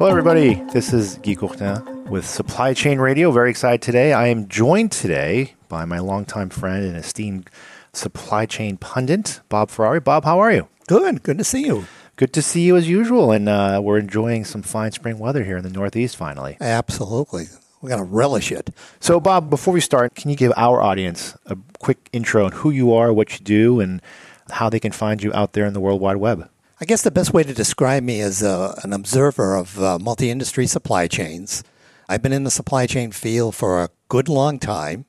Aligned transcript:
Hello, 0.00 0.10
everybody. 0.10 0.54
This 0.72 0.94
is 0.94 1.16
Guy 1.16 1.34
Courtin 1.34 2.08
with 2.08 2.24
Supply 2.24 2.72
Chain 2.72 3.00
Radio. 3.00 3.30
Very 3.30 3.50
excited 3.50 3.82
today. 3.82 4.14
I 4.14 4.28
am 4.28 4.48
joined 4.48 4.92
today 4.92 5.56
by 5.68 5.84
my 5.84 5.98
longtime 5.98 6.48
friend 6.48 6.86
and 6.86 6.96
esteemed 6.96 7.50
supply 7.92 8.46
chain 8.46 8.78
pundit, 8.78 9.42
Bob 9.50 9.68
Ferrari. 9.68 10.00
Bob, 10.00 10.24
how 10.24 10.38
are 10.38 10.50
you? 10.50 10.68
Good. 10.86 11.22
Good 11.22 11.36
to 11.36 11.44
see 11.44 11.66
you. 11.66 11.84
Good 12.16 12.32
to 12.32 12.40
see 12.40 12.62
you 12.62 12.78
as 12.78 12.88
usual. 12.88 13.30
And 13.30 13.46
uh, 13.46 13.82
we're 13.84 13.98
enjoying 13.98 14.46
some 14.46 14.62
fine 14.62 14.92
spring 14.92 15.18
weather 15.18 15.44
here 15.44 15.58
in 15.58 15.64
the 15.64 15.68
Northeast 15.68 16.16
finally. 16.16 16.56
Absolutely. 16.62 17.48
We're 17.82 17.90
going 17.90 18.00
to 18.00 18.10
relish 18.10 18.50
it. 18.50 18.70
So, 19.00 19.20
Bob, 19.20 19.50
before 19.50 19.74
we 19.74 19.82
start, 19.82 20.14
can 20.14 20.30
you 20.30 20.36
give 20.36 20.54
our 20.56 20.80
audience 20.80 21.36
a 21.44 21.58
quick 21.78 22.08
intro 22.14 22.46
on 22.46 22.52
who 22.52 22.70
you 22.70 22.94
are, 22.94 23.12
what 23.12 23.38
you 23.38 23.44
do, 23.44 23.80
and 23.80 24.00
how 24.48 24.70
they 24.70 24.80
can 24.80 24.92
find 24.92 25.22
you 25.22 25.30
out 25.34 25.52
there 25.52 25.66
in 25.66 25.74
the 25.74 25.80
World 25.80 26.00
Wide 26.00 26.16
Web? 26.16 26.48
I 26.82 26.86
guess 26.86 27.02
the 27.02 27.10
best 27.10 27.34
way 27.34 27.42
to 27.42 27.52
describe 27.52 28.02
me 28.02 28.20
is 28.20 28.42
uh, 28.42 28.74
an 28.82 28.94
observer 28.94 29.54
of 29.54 29.78
uh, 29.78 29.98
multi 29.98 30.30
industry 30.30 30.66
supply 30.66 31.08
chains. 31.08 31.62
I've 32.08 32.22
been 32.22 32.32
in 32.32 32.44
the 32.44 32.50
supply 32.50 32.86
chain 32.86 33.12
field 33.12 33.54
for 33.54 33.82
a 33.82 33.90
good 34.08 34.30
long 34.30 34.58
time. 34.58 35.04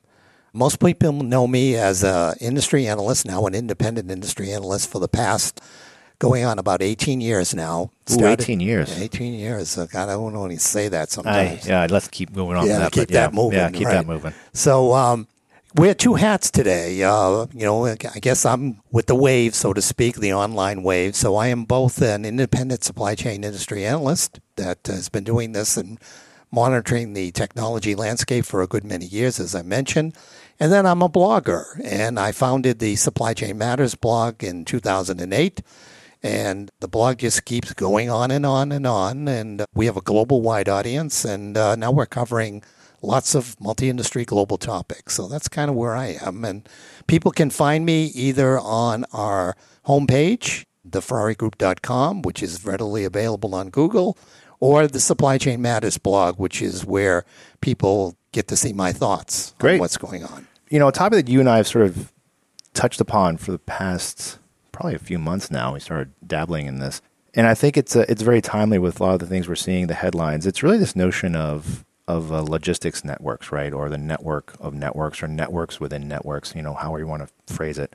Most 0.52 0.80
people 0.80 1.12
know 1.14 1.46
me 1.46 1.76
as 1.76 2.04
an 2.04 2.34
industry 2.42 2.86
analyst, 2.86 3.24
now 3.24 3.46
an 3.46 3.54
independent 3.54 4.10
industry 4.10 4.52
analyst 4.52 4.90
for 4.90 4.98
the 4.98 5.08
past 5.08 5.62
going 6.18 6.44
on 6.44 6.58
about 6.58 6.82
18 6.82 7.22
years 7.22 7.54
now. 7.54 7.90
Ooh, 8.10 8.26
18 8.26 8.60
years. 8.60 9.00
18 9.00 9.32
years. 9.32 9.74
God, 9.74 9.94
I 9.94 10.12
don't 10.12 10.24
want 10.24 10.34
to 10.34 10.40
only 10.40 10.58
say 10.58 10.88
that 10.88 11.08
I, 11.08 11.10
sometimes. 11.10 11.66
yeah, 11.66 11.86
let's 11.88 12.06
keep 12.08 12.36
moving 12.36 12.58
on. 12.58 12.66
Yeah, 12.66 12.80
that, 12.80 12.92
keep 12.92 13.08
but 13.08 13.10
yeah, 13.14 13.20
that 13.22 13.34
moving, 13.34 13.58
Yeah, 13.58 13.70
keep 13.70 13.88
that 13.88 14.06
moving. 14.06 14.34
So 14.52 14.92
um, 14.92 15.26
wear 15.74 15.94
two 15.94 16.14
hats 16.14 16.50
today. 16.50 17.02
Uh, 17.02 17.46
you 17.52 17.64
know, 17.64 17.86
I 17.86 17.96
guess 18.20 18.44
I'm 18.44 18.80
with 18.90 19.06
the 19.06 19.14
wave, 19.14 19.54
so 19.54 19.72
to 19.72 19.82
speak, 19.82 20.16
the 20.16 20.32
online 20.32 20.82
wave. 20.82 21.16
So 21.16 21.36
I 21.36 21.48
am 21.48 21.64
both 21.64 22.02
an 22.02 22.24
independent 22.24 22.84
supply 22.84 23.14
chain 23.14 23.44
industry 23.44 23.86
analyst 23.86 24.40
that 24.56 24.86
has 24.86 25.08
been 25.08 25.24
doing 25.24 25.52
this 25.52 25.76
and 25.76 25.98
monitoring 26.50 27.14
the 27.14 27.30
technology 27.32 27.94
landscape 27.94 28.44
for 28.44 28.62
a 28.62 28.66
good 28.66 28.84
many 28.84 29.06
years, 29.06 29.40
as 29.40 29.54
I 29.54 29.62
mentioned. 29.62 30.14
And 30.60 30.70
then 30.70 30.86
I'm 30.86 31.02
a 31.02 31.08
blogger, 31.08 31.80
and 31.82 32.20
I 32.20 32.30
founded 32.32 32.78
the 32.78 32.94
Supply 32.96 33.34
Chain 33.34 33.58
Matters 33.58 33.94
blog 33.94 34.44
in 34.44 34.64
2008. 34.64 35.62
And 36.24 36.70
the 36.78 36.86
blog 36.86 37.18
just 37.18 37.44
keeps 37.44 37.72
going 37.72 38.08
on 38.08 38.30
and 38.30 38.46
on 38.46 38.70
and 38.70 38.86
on. 38.86 39.26
And 39.26 39.64
we 39.74 39.86
have 39.86 39.96
a 39.96 40.02
global 40.02 40.40
wide 40.40 40.68
audience. 40.68 41.24
And 41.24 41.56
uh, 41.56 41.74
now 41.74 41.90
we're 41.90 42.06
covering 42.06 42.62
lots 43.02 43.34
of 43.34 43.60
multi 43.60 43.90
industry 43.90 44.24
global 44.24 44.56
topics. 44.56 45.14
So 45.14 45.28
that's 45.28 45.48
kind 45.48 45.68
of 45.68 45.76
where 45.76 45.94
I 45.94 46.18
am. 46.24 46.44
And 46.44 46.68
people 47.06 47.30
can 47.30 47.50
find 47.50 47.84
me 47.84 48.06
either 48.14 48.58
on 48.58 49.04
our 49.12 49.56
homepage, 49.86 50.64
theferrarigroup.com, 50.88 52.22
which 52.22 52.42
is 52.42 52.64
readily 52.64 53.04
available 53.04 53.54
on 53.54 53.70
Google, 53.70 54.16
or 54.60 54.86
the 54.86 55.00
Supply 55.00 55.38
Chain 55.38 55.60
Matters 55.60 55.98
blog, 55.98 56.38
which 56.38 56.62
is 56.62 56.84
where 56.84 57.24
people 57.60 58.16
get 58.32 58.48
to 58.48 58.56
see 58.56 58.72
my 58.72 58.92
thoughts 58.92 59.54
Great. 59.58 59.74
on 59.74 59.80
what's 59.80 59.96
going 59.96 60.24
on. 60.24 60.46
You 60.70 60.78
know, 60.78 60.88
a 60.88 60.92
topic 60.92 61.26
that 61.26 61.30
you 61.30 61.40
and 61.40 61.48
I 61.48 61.58
have 61.58 61.68
sort 61.68 61.84
of 61.84 62.12
touched 62.72 63.00
upon 63.00 63.36
for 63.36 63.52
the 63.52 63.58
past 63.58 64.38
probably 64.70 64.94
a 64.94 64.98
few 64.98 65.18
months 65.18 65.50
now. 65.50 65.74
We 65.74 65.80
started 65.80 66.12
dabbling 66.26 66.66
in 66.66 66.78
this, 66.78 67.02
and 67.34 67.46
I 67.46 67.54
think 67.54 67.76
it's 67.76 67.94
uh 67.94 68.06
it's 68.08 68.22
very 68.22 68.40
timely 68.40 68.78
with 68.78 68.98
a 68.98 69.04
lot 69.04 69.14
of 69.14 69.20
the 69.20 69.26
things 69.26 69.48
we're 69.48 69.54
seeing, 69.54 69.86
the 69.86 69.94
headlines. 69.94 70.46
It's 70.46 70.62
really 70.62 70.78
this 70.78 70.96
notion 70.96 71.36
of 71.36 71.84
of 72.08 72.32
uh, 72.32 72.42
logistics 72.42 73.04
networks, 73.04 73.52
right, 73.52 73.72
or 73.72 73.88
the 73.88 73.98
network 73.98 74.54
of 74.60 74.74
networks, 74.74 75.22
or 75.22 75.28
networks 75.28 75.80
within 75.80 76.08
networks. 76.08 76.54
You 76.54 76.62
know, 76.62 76.74
however 76.74 77.00
you 77.00 77.06
want 77.06 77.28
to 77.28 77.54
phrase 77.54 77.78
it. 77.78 77.94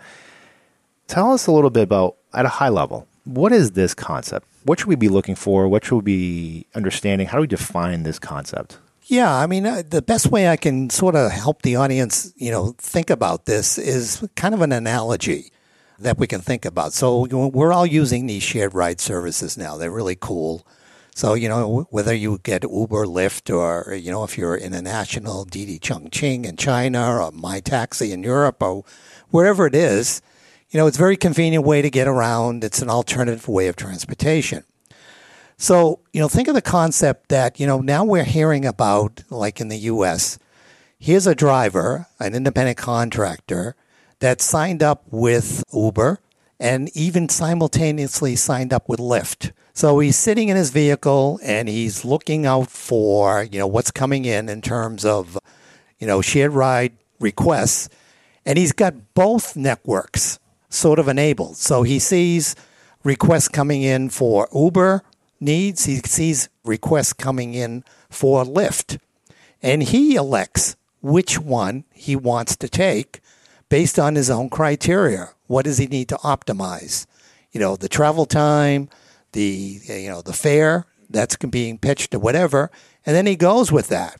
Tell 1.07 1.31
us 1.31 1.47
a 1.47 1.51
little 1.51 1.69
bit 1.69 1.83
about, 1.83 2.17
at 2.33 2.45
a 2.45 2.49
high 2.49 2.69
level, 2.69 3.07
what 3.23 3.51
is 3.51 3.71
this 3.71 3.93
concept? 3.93 4.47
What 4.63 4.79
should 4.79 4.89
we 4.89 4.95
be 4.95 5.09
looking 5.09 5.35
for? 5.35 5.67
What 5.67 5.85
should 5.85 5.97
we 5.97 6.01
be 6.01 6.67
understanding? 6.75 7.27
How 7.27 7.37
do 7.37 7.41
we 7.41 7.47
define 7.47 8.03
this 8.03 8.19
concept? 8.19 8.77
Yeah, 9.03 9.33
I 9.33 9.47
mean, 9.47 9.65
uh, 9.65 9.83
the 9.87 10.01
best 10.01 10.27
way 10.27 10.49
I 10.49 10.57
can 10.57 10.89
sort 10.89 11.15
of 11.15 11.31
help 11.31 11.61
the 11.61 11.77
audience, 11.77 12.33
you 12.35 12.51
know, 12.51 12.75
think 12.77 13.09
about 13.09 13.45
this 13.45 13.77
is 13.77 14.27
kind 14.35 14.53
of 14.53 14.61
an 14.61 14.73
analogy 14.73 15.53
that 15.99 16.17
we 16.17 16.27
can 16.27 16.41
think 16.41 16.65
about. 16.65 16.91
So 16.91 17.25
we're 17.25 17.71
all 17.71 17.85
using 17.85 18.27
these 18.27 18.43
shared 18.43 18.73
ride 18.73 18.99
services 18.99 19.57
now. 19.57 19.77
They're 19.77 19.91
really 19.91 20.17
cool. 20.19 20.67
So, 21.17 21.33
you 21.33 21.49
know, 21.49 21.87
whether 21.89 22.13
you 22.13 22.37
get 22.43 22.61
Uber, 22.61 23.07
Lyft, 23.07 23.51
or, 23.51 23.95
you 23.95 24.11
know, 24.11 24.23
if 24.23 24.37
you're 24.37 24.55
international, 24.55 25.45
Didi 25.45 25.79
Chuxing 25.79 26.45
in 26.45 26.57
China, 26.57 27.11
or 27.11 27.31
My 27.31 27.59
Taxi 27.59 28.11
in 28.11 28.21
Europe, 28.21 28.61
or 28.61 28.85
wherever 29.31 29.65
it 29.65 29.73
is, 29.73 30.21
you 30.69 30.77
know, 30.79 30.85
it's 30.85 30.97
a 30.97 30.99
very 30.99 31.17
convenient 31.17 31.65
way 31.65 31.81
to 31.81 31.89
get 31.89 32.07
around. 32.07 32.63
It's 32.63 32.83
an 32.83 32.91
alternative 32.91 33.47
way 33.47 33.67
of 33.67 33.75
transportation. 33.75 34.63
So, 35.57 36.01
you 36.13 36.21
know, 36.21 36.27
think 36.27 36.49
of 36.49 36.53
the 36.53 36.61
concept 36.61 37.29
that, 37.29 37.59
you 37.59 37.65
know, 37.65 37.79
now 37.79 38.05
we're 38.05 38.23
hearing 38.23 38.63
about, 38.63 39.23
like 39.31 39.59
in 39.59 39.69
the 39.69 39.89
US, 39.89 40.37
here's 40.99 41.25
a 41.25 41.33
driver, 41.33 42.05
an 42.19 42.35
independent 42.35 42.77
contractor 42.77 43.75
that 44.19 44.39
signed 44.39 44.83
up 44.83 45.05
with 45.09 45.63
Uber 45.73 46.19
and 46.59 46.95
even 46.95 47.27
simultaneously 47.27 48.35
signed 48.35 48.71
up 48.71 48.87
with 48.87 48.99
Lyft. 48.99 49.51
So 49.77 49.99
he's 49.99 50.15
sitting 50.15 50.49
in 50.49 50.57
his 50.57 50.71
vehicle 50.71 51.39
and 51.43 51.69
he's 51.69 52.03
looking 52.03 52.47
out 52.47 52.71
for, 52.71 53.43
you 53.43 53.59
know, 53.59 53.67
what's 53.67 53.91
coming 53.91 54.25
in 54.25 54.49
in 54.49 54.59
terms 54.59 55.05
of, 55.05 55.37
you 55.99 56.07
know, 56.07 56.19
shared 56.19 56.53
ride 56.53 56.93
requests. 57.19 57.87
And 58.43 58.57
he's 58.57 58.71
got 58.71 59.13
both 59.13 59.55
networks 59.55 60.39
sort 60.67 60.97
of 60.97 61.07
enabled. 61.07 61.57
So 61.57 61.83
he 61.83 61.99
sees 61.99 62.55
requests 63.03 63.49
coming 63.49 63.83
in 63.83 64.09
for 64.09 64.49
Uber 64.51 65.03
needs, 65.39 65.85
he 65.85 65.97
sees 65.97 66.49
requests 66.65 67.13
coming 67.13 67.53
in 67.53 67.83
for 68.09 68.43
Lyft. 68.43 68.97
And 69.61 69.83
he 69.83 70.15
elects 70.15 70.75
which 71.01 71.39
one 71.39 71.83
he 71.93 72.15
wants 72.15 72.55
to 72.55 72.67
take 72.67 73.19
based 73.69 73.99
on 73.99 74.15
his 74.15 74.31
own 74.31 74.49
criteria. 74.49 75.35
What 75.45 75.65
does 75.65 75.77
he 75.77 75.85
need 75.85 76.09
to 76.09 76.15
optimize? 76.15 77.05
You 77.51 77.59
know, 77.59 77.75
the 77.75 77.87
travel 77.87 78.25
time, 78.25 78.89
the 79.37 79.79
you 79.83 80.09
know, 80.09 80.21
the 80.23 80.33
fare 80.33 80.85
that's 81.09 81.35
being 81.35 81.77
pitched 81.77 82.13
or 82.15 82.19
whatever, 82.19 82.71
and 83.05 83.15
then 83.15 83.27
he 83.27 83.35
goes 83.35 83.71
with 83.71 83.87
that. 83.89 84.19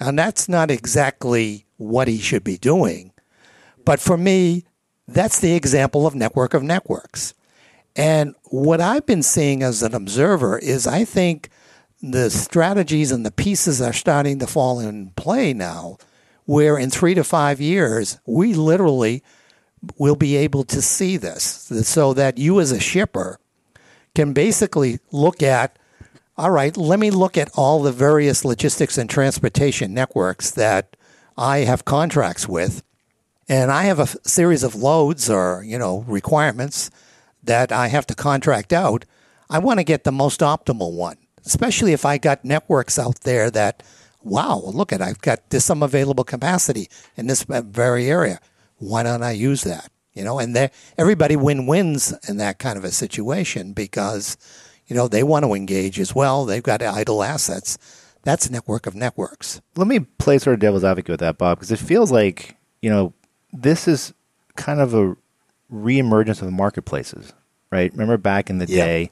Now 0.00 0.10
that's 0.10 0.48
not 0.48 0.70
exactly 0.70 1.64
what 1.76 2.08
he 2.08 2.18
should 2.18 2.42
be 2.42 2.58
doing. 2.58 3.12
But 3.84 4.00
for 4.00 4.16
me, 4.16 4.64
that's 5.06 5.38
the 5.38 5.54
example 5.54 6.06
of 6.06 6.14
network 6.16 6.54
of 6.54 6.64
networks. 6.64 7.34
And 7.94 8.34
what 8.50 8.80
I've 8.80 9.06
been 9.06 9.22
seeing 9.22 9.62
as 9.62 9.82
an 9.82 9.94
observer 9.94 10.58
is 10.58 10.86
I 10.86 11.04
think 11.04 11.50
the 12.02 12.28
strategies 12.28 13.12
and 13.12 13.24
the 13.24 13.30
pieces 13.30 13.80
are 13.80 13.92
starting 13.92 14.40
to 14.40 14.46
fall 14.46 14.80
in 14.80 15.10
play 15.10 15.54
now, 15.54 15.98
where 16.46 16.76
in 16.76 16.90
three 16.90 17.14
to 17.14 17.22
five 17.24 17.60
years, 17.60 18.18
we 18.26 18.54
literally 18.54 19.22
will 19.96 20.16
be 20.16 20.36
able 20.36 20.64
to 20.64 20.82
see 20.82 21.16
this 21.16 21.44
so 21.86 22.12
that 22.12 22.38
you 22.38 22.58
as 22.60 22.72
a 22.72 22.80
shipper 22.80 23.38
can 24.18 24.32
basically 24.32 24.98
look 25.12 25.44
at 25.44 25.78
all 26.36 26.50
right, 26.50 26.76
let 26.76 26.98
me 26.98 27.08
look 27.08 27.38
at 27.38 27.50
all 27.54 27.82
the 27.82 27.92
various 27.92 28.44
logistics 28.44 28.98
and 28.98 29.08
transportation 29.08 29.94
networks 29.94 30.50
that 30.50 30.96
I 31.36 31.58
have 31.58 31.84
contracts 31.84 32.48
with 32.48 32.82
and 33.48 33.70
I 33.70 33.84
have 33.84 34.00
a 34.00 34.08
series 34.28 34.64
of 34.64 34.74
loads 34.74 35.30
or 35.30 35.62
you 35.64 35.78
know 35.78 36.00
requirements 36.08 36.90
that 37.44 37.70
I 37.70 37.86
have 37.86 38.08
to 38.08 38.16
contract 38.16 38.72
out. 38.72 39.04
I 39.48 39.60
want 39.60 39.78
to 39.78 39.84
get 39.84 40.02
the 40.02 40.10
most 40.10 40.40
optimal 40.40 40.94
one, 40.94 41.18
especially 41.46 41.92
if 41.92 42.04
I 42.04 42.18
got 42.18 42.44
networks 42.44 42.98
out 42.98 43.20
there 43.20 43.52
that, 43.52 43.84
wow, 44.24 44.60
look 44.64 44.92
at 44.92 45.00
I've 45.00 45.20
got 45.20 45.50
this 45.50 45.64
some 45.64 45.80
available 45.80 46.24
capacity 46.24 46.88
in 47.16 47.28
this 47.28 47.46
uh, 47.48 47.62
very 47.62 48.10
area. 48.10 48.40
Why 48.78 49.04
don't 49.04 49.22
I 49.22 49.30
use 49.30 49.62
that? 49.62 49.92
You 50.18 50.24
know, 50.24 50.38
and 50.38 50.70
everybody 50.98 51.36
win 51.36 51.66
wins 51.66 52.12
in 52.28 52.36
that 52.38 52.58
kind 52.58 52.76
of 52.76 52.84
a 52.84 52.90
situation 52.90 53.72
because 53.72 54.36
you 54.86 54.94
know 54.96 55.08
they 55.08 55.22
want 55.22 55.44
to 55.44 55.54
engage 55.54 55.98
as 56.00 56.14
well. 56.14 56.44
They've 56.44 56.62
got 56.62 56.82
idle 56.82 57.22
assets. 57.22 57.78
That's 58.24 58.46
a 58.46 58.52
network 58.52 58.86
of 58.86 58.94
networks. 58.94 59.60
Let 59.76 59.86
me 59.86 60.00
play 60.00 60.38
sort 60.38 60.54
of 60.54 60.60
devil's 60.60 60.84
advocate 60.84 61.10
with 61.12 61.20
that, 61.20 61.38
Bob, 61.38 61.58
because 61.58 61.70
it 61.70 61.78
feels 61.78 62.10
like 62.12 62.56
you 62.82 62.90
know 62.90 63.12
this 63.52 63.86
is 63.88 64.12
kind 64.56 64.80
of 64.80 64.92
a 64.92 65.16
reemergence 65.72 66.40
of 66.42 66.46
the 66.46 66.50
marketplaces, 66.50 67.32
right? 67.70 67.92
Remember 67.92 68.16
back 68.16 68.50
in 68.50 68.58
the 68.58 68.66
Yeah. 68.66 68.84
day, 68.84 69.10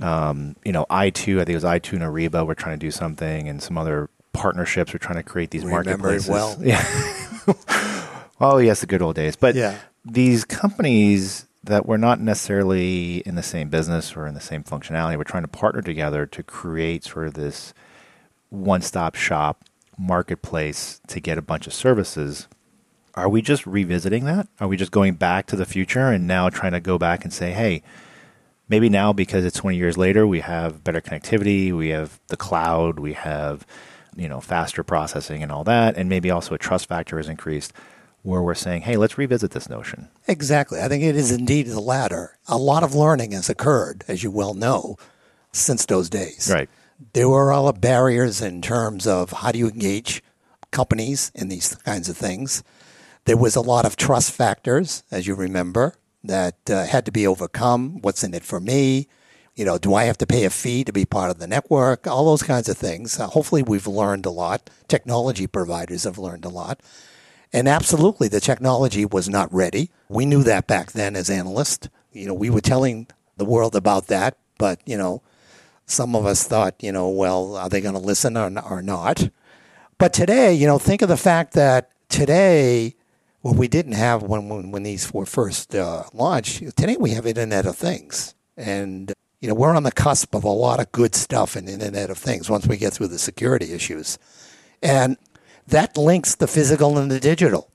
um, 0.00 0.54
you 0.64 0.72
know, 0.72 0.84
i2, 0.90 1.36
I 1.40 1.44
think 1.44 1.50
it 1.50 1.54
was 1.54 1.64
i2 1.64 1.94
and 1.94 2.02
Ariba 2.02 2.46
were 2.46 2.54
trying 2.54 2.78
to 2.78 2.86
do 2.86 2.90
something, 2.90 3.48
and 3.48 3.62
some 3.62 3.78
other 3.78 4.10
partnerships 4.32 4.92
were 4.92 4.98
trying 4.98 5.16
to 5.16 5.22
create 5.22 5.50
these 5.50 5.64
Remember 5.64 5.90
marketplaces. 5.90 6.28
well. 6.28 6.56
Yeah. 6.62 6.84
oh 8.40 8.58
yes, 8.58 8.80
the 8.80 8.86
good 8.86 9.02
old 9.02 9.16
days. 9.16 9.36
But 9.36 9.54
Yeah. 9.54 9.78
These 10.04 10.44
companies 10.44 11.46
that 11.64 11.86
were 11.86 11.98
not 11.98 12.20
necessarily 12.20 13.18
in 13.18 13.36
the 13.36 13.42
same 13.42 13.68
business 13.68 14.16
or 14.16 14.26
in 14.26 14.34
the 14.34 14.40
same 14.40 14.64
functionality 14.64 15.16
were 15.16 15.24
trying 15.24 15.44
to 15.44 15.48
partner 15.48 15.80
together 15.80 16.26
to 16.26 16.42
create 16.42 17.04
sort 17.04 17.26
of 17.26 17.34
this 17.34 17.72
one-stop 18.50 19.14
shop 19.14 19.64
marketplace 19.96 21.00
to 21.06 21.20
get 21.20 21.38
a 21.38 21.42
bunch 21.42 21.66
of 21.66 21.72
services. 21.72 22.48
Are 23.14 23.28
we 23.28 23.42
just 23.42 23.66
revisiting 23.66 24.24
that? 24.24 24.48
Are 24.58 24.66
we 24.66 24.76
just 24.76 24.90
going 24.90 25.14
back 25.14 25.46
to 25.46 25.56
the 25.56 25.66
future 25.66 26.08
and 26.08 26.26
now 26.26 26.50
trying 26.50 26.72
to 26.72 26.80
go 26.80 26.98
back 26.98 27.24
and 27.24 27.32
say, 27.32 27.52
hey, 27.52 27.82
Maybe 28.72 28.88
now 28.88 29.12
because 29.12 29.44
it's 29.44 29.58
20 29.58 29.76
years 29.76 29.98
later, 29.98 30.26
we 30.26 30.40
have 30.40 30.82
better 30.82 31.02
connectivity, 31.02 31.76
we 31.76 31.88
have 31.88 32.18
the 32.28 32.38
cloud, 32.38 32.98
we 32.98 33.12
have 33.12 33.66
you 34.16 34.30
know 34.30 34.40
faster 34.40 34.82
processing 34.82 35.42
and 35.42 35.52
all 35.52 35.62
that, 35.64 35.94
and 35.98 36.08
maybe 36.08 36.30
also 36.30 36.54
a 36.54 36.58
trust 36.58 36.88
factor 36.88 37.18
has 37.18 37.28
increased 37.28 37.74
where 38.22 38.42
we're 38.42 38.54
saying, 38.54 38.82
hey, 38.82 38.96
let's 38.96 39.18
revisit 39.18 39.50
this 39.50 39.68
notion. 39.68 40.08
Exactly. 40.28 40.80
I 40.80 40.88
think 40.88 41.02
it 41.02 41.16
is 41.16 41.32
indeed 41.32 41.66
the 41.66 41.80
latter. 41.80 42.38
A 42.46 42.56
lot 42.56 42.82
of 42.82 42.94
learning 42.94 43.32
has 43.32 43.50
occurred, 43.50 44.04
as 44.06 44.22
you 44.22 44.30
well 44.30 44.54
know, 44.54 44.96
since 45.52 45.86
those 45.86 46.08
days. 46.08 46.50
Right. 46.52 46.70
There 47.14 47.28
were 47.28 47.52
all 47.52 47.66
the 47.66 47.78
barriers 47.78 48.40
in 48.40 48.62
terms 48.62 49.06
of 49.06 49.32
how 49.32 49.50
do 49.50 49.58
you 49.58 49.68
engage 49.68 50.22
companies 50.70 51.32
in 51.34 51.48
these 51.48 51.74
kinds 51.76 52.08
of 52.08 52.16
things. 52.16 52.62
There 53.24 53.36
was 53.36 53.56
a 53.56 53.60
lot 53.60 53.84
of 53.84 53.96
trust 53.96 54.32
factors, 54.32 55.02
as 55.10 55.26
you 55.26 55.34
remember, 55.34 55.94
that 56.24 56.70
uh, 56.70 56.86
had 56.86 57.04
to 57.06 57.12
be 57.12 57.26
overcome. 57.26 58.00
What's 58.02 58.22
in 58.22 58.34
it 58.34 58.44
for 58.44 58.60
me? 58.60 59.08
You 59.54 59.64
know, 59.64 59.78
do 59.78 59.94
I 59.94 60.04
have 60.04 60.16
to 60.18 60.26
pay 60.26 60.44
a 60.44 60.50
fee 60.50 60.82
to 60.84 60.92
be 60.92 61.04
part 61.04 61.30
of 61.30 61.38
the 61.38 61.46
network? 61.46 62.06
All 62.06 62.24
those 62.24 62.42
kinds 62.42 62.68
of 62.68 62.78
things. 62.78 63.18
Uh, 63.20 63.26
hopefully, 63.26 63.62
we've 63.62 63.86
learned 63.86 64.24
a 64.26 64.30
lot. 64.30 64.70
Technology 64.88 65.46
providers 65.46 66.04
have 66.04 66.18
learned 66.18 66.44
a 66.44 66.48
lot. 66.48 66.80
And 67.52 67.68
absolutely, 67.68 68.28
the 68.28 68.40
technology 68.40 69.04
was 69.04 69.28
not 69.28 69.52
ready. 69.52 69.90
We 70.08 70.24
knew 70.24 70.42
that 70.44 70.66
back 70.66 70.92
then 70.92 71.16
as 71.16 71.28
analysts. 71.28 71.88
You 72.12 72.26
know, 72.26 72.34
we 72.34 72.50
were 72.50 72.60
telling 72.60 73.08
the 73.36 73.44
world 73.44 73.76
about 73.76 74.06
that, 74.06 74.36
but, 74.58 74.80
you 74.86 74.96
know, 74.96 75.22
some 75.86 76.14
of 76.16 76.24
us 76.24 76.44
thought, 76.44 76.74
you 76.82 76.92
know, 76.92 77.08
well, 77.08 77.56
are 77.56 77.68
they 77.68 77.80
going 77.80 77.94
to 77.94 78.00
listen 78.00 78.36
or, 78.36 78.50
or 78.68 78.82
not? 78.82 79.28
But 79.98 80.12
today, 80.12 80.54
you 80.54 80.66
know, 80.66 80.78
think 80.78 81.02
of 81.02 81.08
the 81.08 81.16
fact 81.16 81.52
that 81.54 81.90
today, 82.08 82.94
what 83.42 83.56
we 83.56 83.68
didn't 83.68 83.92
have 83.92 84.22
when, 84.22 84.48
when, 84.48 84.70
when 84.70 84.82
these 84.84 85.12
were 85.12 85.26
first 85.26 85.74
uh, 85.74 86.04
launched, 86.12 86.60
today 86.76 86.96
we 86.98 87.10
have 87.10 87.26
Internet 87.26 87.66
of 87.66 87.76
Things. 87.76 88.34
And, 88.56 89.12
you 89.40 89.48
know, 89.48 89.54
we're 89.54 89.74
on 89.74 89.82
the 89.82 89.92
cusp 89.92 90.34
of 90.34 90.44
a 90.44 90.48
lot 90.48 90.80
of 90.80 90.92
good 90.92 91.14
stuff 91.14 91.56
in 91.56 91.68
Internet 91.68 92.10
of 92.10 92.18
Things 92.18 92.48
once 92.48 92.66
we 92.66 92.76
get 92.76 92.92
through 92.92 93.08
the 93.08 93.18
security 93.18 93.72
issues. 93.72 94.18
And 94.82 95.16
that 95.66 95.96
links 95.96 96.34
the 96.34 96.46
physical 96.46 96.98
and 96.98 97.10
the 97.10 97.20
digital. 97.20 97.70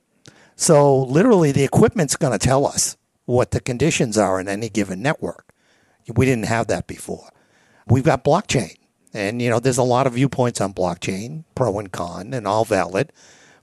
So 0.56 1.04
literally, 1.04 1.52
the 1.52 1.64
equipment's 1.64 2.16
going 2.16 2.38
to 2.38 2.46
tell 2.46 2.66
us 2.66 2.98
what 3.26 3.52
the 3.52 3.60
conditions 3.60 4.18
are 4.18 4.40
in 4.40 4.48
any 4.48 4.70
given 4.70 5.02
network. 5.02 5.54
We 6.16 6.26
didn't 6.26 6.46
have 6.46 6.68
that 6.68 6.88
before. 6.88 7.30
We've 7.88 8.04
got 8.04 8.24
blockchain, 8.24 8.76
and 9.14 9.42
you 9.42 9.50
know, 9.50 9.60
there's 9.60 9.78
a 9.78 9.84
lot 9.84 10.08
of 10.08 10.14
viewpoints 10.14 10.60
on 10.60 10.74
blockchain, 10.74 11.44
pro 11.56 11.78
and 11.80 11.92
con, 11.92 12.34
and 12.34 12.48
all 12.48 12.66
valid. 12.66 13.12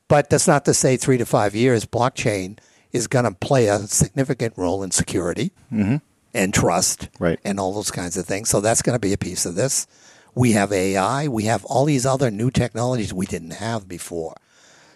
But 0.08 0.30
that's 0.30 0.46
not 0.46 0.64
to 0.66 0.74
say 0.74 0.96
three 0.96 1.18
to 1.18 1.26
five 1.26 1.54
years, 1.54 1.86
blockchain 1.86 2.58
is 2.92 3.06
going 3.06 3.24
to 3.24 3.32
play 3.32 3.66
a 3.66 3.78
significant 3.80 4.54
role 4.56 4.82
in 4.82 4.90
security 4.90 5.52
mm-hmm. 5.72 5.96
and 6.32 6.54
trust, 6.54 7.08
right. 7.18 7.40
and 7.44 7.58
all 7.58 7.74
those 7.74 7.90
kinds 7.90 8.16
of 8.16 8.26
things. 8.26 8.50
So 8.50 8.60
that's 8.60 8.82
going 8.82 8.94
to 8.94 9.00
be 9.00 9.12
a 9.12 9.18
piece 9.18 9.46
of 9.46 9.56
this. 9.56 9.86
We 10.34 10.52
have 10.52 10.72
AI. 10.72 11.28
We 11.28 11.44
have 11.44 11.64
all 11.64 11.84
these 11.84 12.04
other 12.06 12.30
new 12.30 12.50
technologies 12.50 13.12
we 13.12 13.26
didn't 13.26 13.52
have 13.52 13.88
before. 13.88 14.36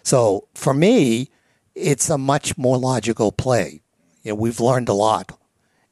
So 0.03 0.47
for 0.53 0.73
me, 0.73 1.29
it's 1.75 2.09
a 2.09 2.17
much 2.17 2.57
more 2.57 2.77
logical 2.77 3.31
play. 3.31 3.81
You 4.23 4.31
know, 4.31 4.35
we've 4.35 4.59
learned 4.59 4.89
a 4.89 4.93
lot, 4.93 5.37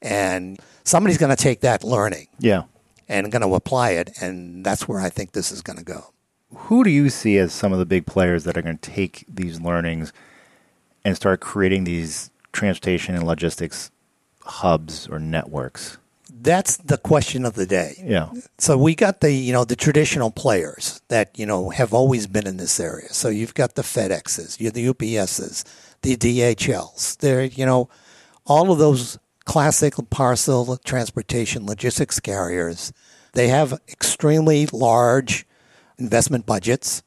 and 0.01 0.59
somebody's 0.83 1.17
going 1.17 1.35
to 1.35 1.41
take 1.41 1.61
that 1.61 1.83
learning, 1.83 2.27
yeah, 2.39 2.63
and 3.07 3.31
going 3.31 3.41
to 3.41 3.55
apply 3.55 3.91
it, 3.91 4.11
and 4.21 4.65
that's 4.65 4.87
where 4.87 4.99
I 4.99 5.09
think 5.09 5.31
this 5.31 5.51
is 5.51 5.61
going 5.61 5.77
to 5.77 5.85
go. 5.85 6.13
Who 6.53 6.83
do 6.83 6.89
you 6.89 7.09
see 7.09 7.37
as 7.37 7.53
some 7.53 7.73
of 7.73 7.79
the 7.79 7.85
big 7.85 8.05
players 8.05 8.43
that 8.43 8.57
are 8.57 8.61
going 8.61 8.77
to 8.77 8.91
take 8.91 9.25
these 9.29 9.61
learnings 9.61 10.11
and 11.05 11.15
start 11.15 11.39
creating 11.39 11.83
these 11.85 12.31
transportation 12.51 13.15
and 13.15 13.25
logistics 13.25 13.91
hubs 14.43 15.07
or 15.07 15.19
networks? 15.19 15.97
That's 16.41 16.77
the 16.77 16.97
question 16.97 17.45
of 17.45 17.55
the 17.55 17.65
day. 17.65 18.01
Yeah. 18.03 18.29
So 18.57 18.77
we 18.77 18.95
got 18.95 19.21
the 19.21 19.31
you 19.31 19.53
know 19.53 19.65
the 19.65 19.75
traditional 19.75 20.31
players 20.31 21.01
that 21.07 21.37
you 21.37 21.45
know 21.45 21.69
have 21.69 21.93
always 21.93 22.27
been 22.27 22.47
in 22.47 22.57
this 22.57 22.79
area. 22.79 23.13
So 23.13 23.29
you've 23.29 23.53
got 23.53 23.75
the 23.75 23.81
FedExes, 23.81 24.59
you 24.59 24.71
the 24.71 24.87
UPSs, 24.87 25.63
the 26.01 26.15
DHLs. 26.15 27.17
They're 27.17 27.43
you 27.43 27.65
know 27.65 27.89
all 28.45 28.71
of 28.71 28.79
those 28.79 29.17
classic 29.45 29.95
parcel 30.09 30.77
transportation 30.77 31.65
logistics 31.65 32.19
carriers. 32.19 32.93
They 33.33 33.47
have 33.49 33.79
extremely 33.87 34.67
large 34.67 35.45
investment 35.97 36.45
budgets. 36.45 37.03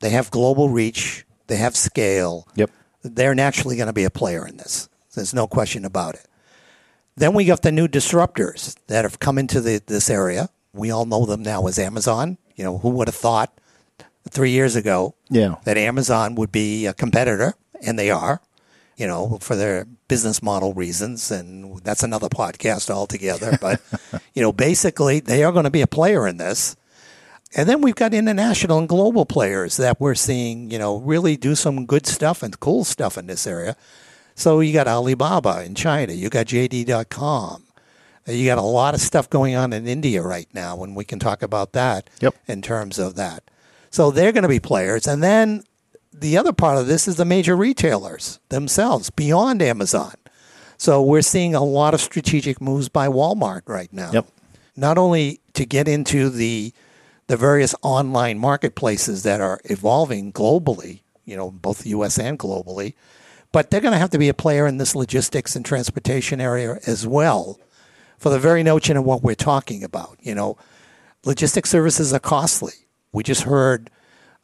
They 0.00 0.10
have 0.10 0.30
global 0.30 0.68
reach. 0.68 1.24
They 1.46 1.56
have 1.56 1.76
scale. 1.76 2.46
Yep. 2.54 2.70
They're 3.02 3.34
naturally 3.34 3.76
going 3.76 3.88
to 3.88 3.92
be 3.92 4.04
a 4.04 4.10
player 4.10 4.46
in 4.46 4.56
this. 4.56 4.88
There's 5.14 5.34
no 5.34 5.46
question 5.46 5.84
about 5.84 6.14
it. 6.14 6.26
Then 7.16 7.34
we 7.34 7.44
got 7.44 7.62
the 7.62 7.72
new 7.72 7.88
disruptors 7.88 8.76
that 8.86 9.04
have 9.04 9.18
come 9.18 9.38
into 9.38 9.60
the, 9.60 9.82
this 9.86 10.08
area. 10.08 10.48
We 10.72 10.90
all 10.90 11.04
know 11.04 11.26
them 11.26 11.42
now 11.42 11.66
as 11.66 11.78
Amazon. 11.78 12.38
You 12.56 12.64
know, 12.64 12.78
who 12.78 12.90
would 12.90 13.08
have 13.08 13.14
thought 13.14 13.52
three 14.30 14.50
years 14.50 14.76
ago 14.76 15.14
Yeah. 15.30 15.56
that 15.64 15.76
Amazon 15.76 16.34
would 16.36 16.52
be 16.52 16.86
a 16.86 16.94
competitor? 16.94 17.54
And 17.84 17.98
they 17.98 18.10
are, 18.10 18.40
you 18.96 19.06
know, 19.06 19.38
for 19.40 19.56
their 19.56 19.86
business 20.08 20.42
model 20.42 20.72
reasons. 20.72 21.30
And 21.30 21.78
that's 21.82 22.02
another 22.02 22.28
podcast 22.28 22.88
altogether. 22.90 23.58
But, 23.60 23.80
you 24.34 24.40
know, 24.42 24.52
basically, 24.52 25.20
they 25.20 25.42
are 25.44 25.52
going 25.52 25.64
to 25.64 25.70
be 25.70 25.82
a 25.82 25.86
player 25.86 26.26
in 26.26 26.36
this. 26.38 26.76
And 27.54 27.68
then 27.68 27.82
we've 27.82 27.94
got 27.96 28.14
international 28.14 28.78
and 28.78 28.88
global 28.88 29.26
players 29.26 29.76
that 29.76 30.00
we're 30.00 30.14
seeing, 30.14 30.70
you 30.70 30.78
know, 30.78 30.96
really 30.96 31.36
do 31.36 31.54
some 31.54 31.84
good 31.84 32.06
stuff 32.06 32.42
and 32.42 32.58
cool 32.60 32.84
stuff 32.84 33.18
in 33.18 33.26
this 33.26 33.46
area. 33.46 33.76
So 34.42 34.58
you 34.58 34.72
got 34.72 34.88
Alibaba 34.88 35.62
in 35.64 35.76
China, 35.76 36.12
you 36.12 36.28
got 36.28 36.46
JD.com, 36.46 37.62
uh, 38.28 38.32
you 38.32 38.44
got 38.44 38.58
a 38.58 38.62
lot 38.62 38.92
of 38.92 39.00
stuff 39.00 39.30
going 39.30 39.54
on 39.54 39.72
in 39.72 39.86
India 39.86 40.20
right 40.20 40.48
now, 40.52 40.82
and 40.82 40.96
we 40.96 41.04
can 41.04 41.20
talk 41.20 41.44
about 41.44 41.74
that 41.74 42.10
Yep. 42.20 42.34
in 42.48 42.60
terms 42.60 42.98
of 42.98 43.14
that. 43.14 43.44
So 43.90 44.10
they're 44.10 44.32
going 44.32 44.42
to 44.42 44.48
be 44.48 44.58
players. 44.58 45.06
And 45.06 45.22
then 45.22 45.62
the 46.12 46.36
other 46.36 46.52
part 46.52 46.76
of 46.76 46.88
this 46.88 47.06
is 47.06 47.14
the 47.14 47.24
major 47.24 47.54
retailers 47.54 48.40
themselves 48.48 49.10
beyond 49.10 49.62
Amazon. 49.62 50.14
So 50.76 51.00
we're 51.00 51.22
seeing 51.22 51.54
a 51.54 51.62
lot 51.62 51.94
of 51.94 52.00
strategic 52.00 52.60
moves 52.60 52.88
by 52.88 53.06
Walmart 53.06 53.62
right 53.68 53.92
now. 53.92 54.10
Yep. 54.10 54.26
Not 54.74 54.98
only 54.98 55.38
to 55.54 55.64
get 55.64 55.86
into 55.86 56.30
the 56.30 56.72
the 57.28 57.36
various 57.36 57.76
online 57.82 58.40
marketplaces 58.40 59.22
that 59.22 59.40
are 59.40 59.60
evolving 59.66 60.32
globally, 60.32 61.02
you 61.24 61.36
know, 61.36 61.52
both 61.52 61.84
the 61.84 61.90
US 61.90 62.18
and 62.18 62.36
globally, 62.36 62.94
but 63.52 63.70
they're 63.70 63.80
going 63.80 63.92
to 63.92 63.98
have 63.98 64.10
to 64.10 64.18
be 64.18 64.28
a 64.28 64.34
player 64.34 64.66
in 64.66 64.78
this 64.78 64.94
logistics 64.94 65.54
and 65.54 65.64
transportation 65.64 66.40
area 66.40 66.78
as 66.86 67.06
well 67.06 67.60
for 68.18 68.30
the 68.30 68.38
very 68.38 68.62
notion 68.62 68.96
of 68.96 69.04
what 69.04 69.22
we're 69.22 69.34
talking 69.34 69.84
about. 69.84 70.16
You 70.20 70.34
know, 70.34 70.56
logistics 71.24 71.70
services 71.70 72.12
are 72.12 72.20
costly. 72.20 72.72
We 73.12 73.22
just 73.22 73.42
heard 73.42 73.90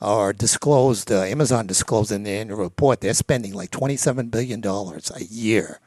or 0.00 0.32
disclosed, 0.32 1.10
uh, 1.10 1.22
Amazon 1.22 1.66
disclosed 1.66 2.12
in 2.12 2.22
the 2.22 2.30
annual 2.30 2.58
report, 2.58 3.00
they're 3.00 3.14
spending 3.14 3.52
like 3.52 3.70
$27 3.70 4.30
billion 4.30 4.64
a 4.64 5.24
year 5.24 5.80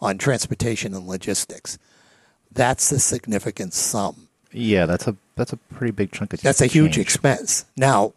on 0.00 0.18
transportation 0.18 0.94
and 0.94 1.06
logistics. 1.06 1.78
That's 2.52 2.92
a 2.92 2.98
significant 2.98 3.72
sum. 3.72 4.28
Yeah, 4.52 4.86
that's 4.86 5.08
a 5.08 5.16
that's 5.34 5.52
a 5.52 5.56
pretty 5.56 5.90
big 5.90 6.12
chunk 6.12 6.32
of 6.32 6.40
That's 6.40 6.60
a 6.60 6.66
huge 6.66 6.96
expense. 6.96 7.64
Now, 7.76 8.12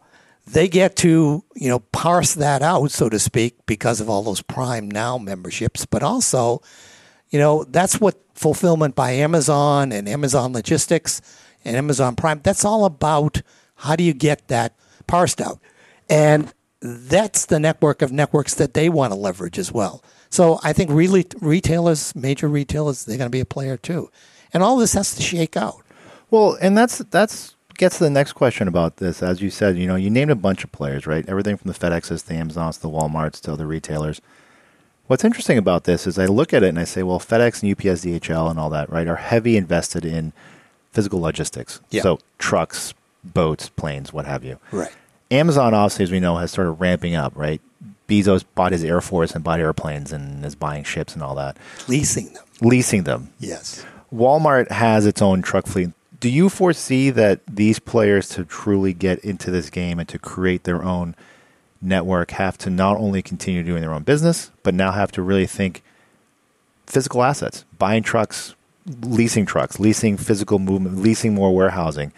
they 0.52 0.68
get 0.68 0.96
to, 0.96 1.44
you 1.54 1.68
know, 1.68 1.80
parse 1.80 2.34
that 2.34 2.62
out, 2.62 2.90
so 2.90 3.08
to 3.08 3.18
speak, 3.18 3.66
because 3.66 4.00
of 4.00 4.08
all 4.08 4.22
those 4.22 4.42
Prime 4.42 4.90
Now 4.90 5.18
memberships, 5.18 5.84
but 5.84 6.02
also, 6.02 6.62
you 7.30 7.38
know, 7.38 7.64
that's 7.64 8.00
what 8.00 8.16
fulfillment 8.34 8.94
by 8.94 9.10
Amazon 9.12 9.92
and 9.92 10.08
Amazon 10.08 10.52
Logistics 10.52 11.20
and 11.64 11.76
Amazon 11.76 12.16
Prime, 12.16 12.40
that's 12.42 12.64
all 12.64 12.84
about 12.84 13.42
how 13.76 13.96
do 13.96 14.04
you 14.04 14.14
get 14.14 14.48
that 14.48 14.74
parsed 15.06 15.40
out. 15.40 15.58
And 16.08 16.52
that's 16.80 17.46
the 17.46 17.58
network 17.58 18.02
of 18.02 18.12
networks 18.12 18.54
that 18.54 18.74
they 18.74 18.88
want 18.88 19.12
to 19.12 19.18
leverage 19.18 19.58
as 19.58 19.72
well. 19.72 20.02
So 20.30 20.60
I 20.62 20.72
think 20.72 20.90
really 20.90 21.26
retailers, 21.40 22.14
major 22.14 22.48
retailers, 22.48 23.04
they're 23.04 23.18
going 23.18 23.26
to 23.26 23.30
be 23.30 23.40
a 23.40 23.46
player 23.46 23.76
too. 23.76 24.10
And 24.52 24.62
all 24.62 24.76
this 24.76 24.94
has 24.94 25.14
to 25.16 25.22
shake 25.22 25.56
out. 25.56 25.82
Well, 26.30 26.56
and 26.60 26.76
that's 26.76 26.98
that's 26.98 27.54
gets 27.78 27.96
to 27.98 28.04
the 28.04 28.10
next 28.10 28.32
question 28.34 28.68
about 28.68 28.98
this. 28.98 29.22
As 29.22 29.40
you 29.40 29.48
said, 29.50 29.78
you 29.78 29.86
know, 29.86 29.96
you 29.96 30.10
named 30.10 30.30
a 30.30 30.34
bunch 30.36 30.62
of 30.64 30.70
players, 30.72 31.06
right? 31.06 31.26
Everything 31.28 31.56
from 31.56 31.72
the 31.72 31.78
FedExes 31.78 32.26
to 32.26 32.34
Amazons 32.34 32.76
to 32.76 32.82
the 32.82 32.90
WalMarts 32.90 33.40
to 33.42 33.52
other 33.52 33.66
retailers. 33.66 34.20
What's 35.06 35.24
interesting 35.24 35.56
about 35.56 35.84
this 35.84 36.06
is 36.06 36.18
I 36.18 36.26
look 36.26 36.52
at 36.52 36.62
it 36.62 36.68
and 36.68 36.78
I 36.78 36.84
say, 36.84 37.02
well, 37.02 37.18
FedEx 37.18 37.62
and 37.62 37.72
UPS, 37.72 38.04
DHL, 38.04 38.50
and 38.50 38.60
all 38.60 38.68
that, 38.70 38.90
right, 38.90 39.06
are 39.06 39.16
heavy 39.16 39.56
invested 39.56 40.04
in 40.04 40.34
physical 40.92 41.20
logistics. 41.20 41.80
Yeah. 41.90 42.02
So 42.02 42.18
trucks, 42.38 42.92
boats, 43.24 43.70
planes, 43.70 44.12
what 44.12 44.26
have 44.26 44.44
you. 44.44 44.58
Right. 44.70 44.92
Amazon, 45.30 45.72
obviously, 45.72 46.02
as 46.04 46.10
we 46.10 46.20
know, 46.20 46.36
has 46.36 46.50
started 46.50 46.72
ramping 46.72 47.14
up, 47.14 47.32
right? 47.36 47.60
Bezos 48.08 48.44
bought 48.54 48.72
his 48.72 48.84
Air 48.84 49.00
Force 49.00 49.32
and 49.32 49.44
bought 49.44 49.60
airplanes 49.60 50.12
and 50.12 50.44
is 50.44 50.54
buying 50.54 50.84
ships 50.84 51.14
and 51.14 51.22
all 51.22 51.34
that, 51.36 51.56
Leasing 51.88 52.32
them. 52.32 52.44
leasing 52.62 53.04
them. 53.04 53.30
Yes. 53.38 53.84
Walmart 54.12 54.70
has 54.70 55.04
its 55.06 55.20
own 55.22 55.42
truck 55.42 55.66
fleet. 55.66 55.90
Do 56.20 56.28
you 56.28 56.48
foresee 56.48 57.10
that 57.10 57.40
these 57.46 57.78
players 57.78 58.28
to 58.30 58.44
truly 58.44 58.92
get 58.92 59.20
into 59.20 59.50
this 59.50 59.70
game 59.70 59.98
and 59.98 60.08
to 60.08 60.18
create 60.18 60.64
their 60.64 60.82
own 60.82 61.14
network 61.80 62.32
have 62.32 62.58
to 62.58 62.70
not 62.70 62.96
only 62.96 63.22
continue 63.22 63.62
doing 63.62 63.82
their 63.82 63.92
own 63.94 64.02
business, 64.02 64.50
but 64.64 64.74
now 64.74 64.90
have 64.90 65.12
to 65.12 65.22
really 65.22 65.46
think 65.46 65.82
physical 66.86 67.22
assets, 67.22 67.64
buying 67.78 68.02
trucks, 68.02 68.54
leasing 69.02 69.46
trucks, 69.46 69.78
leasing 69.78 70.16
physical 70.16 70.58
movement, 70.58 70.98
leasing 71.00 71.34
more 71.34 71.54
warehousing, 71.54 72.12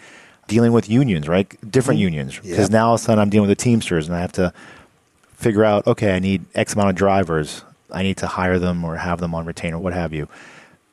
dealing 0.47 0.71
with 0.71 0.89
unions, 0.89 1.27
right? 1.27 1.47
Different 1.69 1.99
Mhm. 1.99 2.03
unions. 2.03 2.35
Because 2.41 2.69
Yeah. 2.69 2.77
now 2.79 2.87
all 2.87 2.95
of 2.95 3.01
a 3.01 3.03
sudden 3.03 3.21
I'm 3.21 3.29
dealing 3.29 3.47
with 3.49 3.55
the 3.57 3.63
Teamsters 3.63 4.07
and 4.07 4.15
I 4.15 4.21
have 4.21 4.31
to 4.33 4.51
figure 5.37 5.63
out, 5.63 5.85
okay, 5.85 6.15
I 6.15 6.19
need 6.19 6.45
X 6.55 6.73
amount 6.73 6.89
of 6.89 6.95
drivers. 6.95 7.63
I 7.91 8.01
need 8.01 8.17
to 8.17 8.27
hire 8.27 8.57
them 8.57 8.83
or 8.83 8.95
have 8.97 9.19
them 9.19 9.35
on 9.35 9.45
retainer, 9.45 9.77
what 9.77 9.93
have 9.93 10.11
you. 10.13 10.27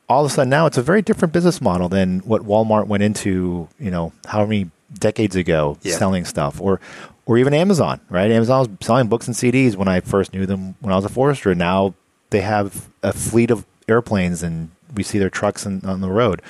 All 0.09 0.25
of 0.25 0.31
a 0.31 0.33
sudden 0.33 0.49
now 0.49 0.65
it's 0.65 0.77
a 0.77 0.81
very 0.81 1.01
different 1.01 1.33
business 1.33 1.61
model 1.61 1.87
than 1.87 2.19
what 2.21 2.41
Walmart 2.41 2.87
went 2.87 3.03
into, 3.03 3.67
you 3.79 3.91
know, 3.91 4.11
how 4.25 4.43
many 4.43 4.69
decades 4.97 5.35
ago 5.35 5.77
Yeah. 5.83 5.95
selling 5.97 6.25
stuff 6.25 6.59
or 6.59 6.79
or 7.27 7.37
even 7.37 7.53
Amazon, 7.53 7.99
right? 8.09 8.31
Amazon 8.31 8.59
was 8.61 8.69
selling 8.81 9.07
books 9.07 9.27
and 9.27 9.35
CDs 9.35 9.75
when 9.75 9.87
I 9.87 9.99
first 9.99 10.33
knew 10.33 10.47
them 10.47 10.73
when 10.79 10.91
I 10.91 10.95
was 10.95 11.05
a 11.05 11.09
forester. 11.09 11.53
Now 11.53 11.93
they 12.31 12.41
have 12.41 12.87
a 13.03 13.13
fleet 13.13 13.51
of 13.51 13.65
airplanes 13.87 14.41
and 14.41 14.69
we 14.95 15.03
see 15.03 15.19
their 15.19 15.29
trucks 15.29 15.63
in, 15.65 15.85
on 15.85 16.01
the 16.01 16.09
road. 16.09 16.41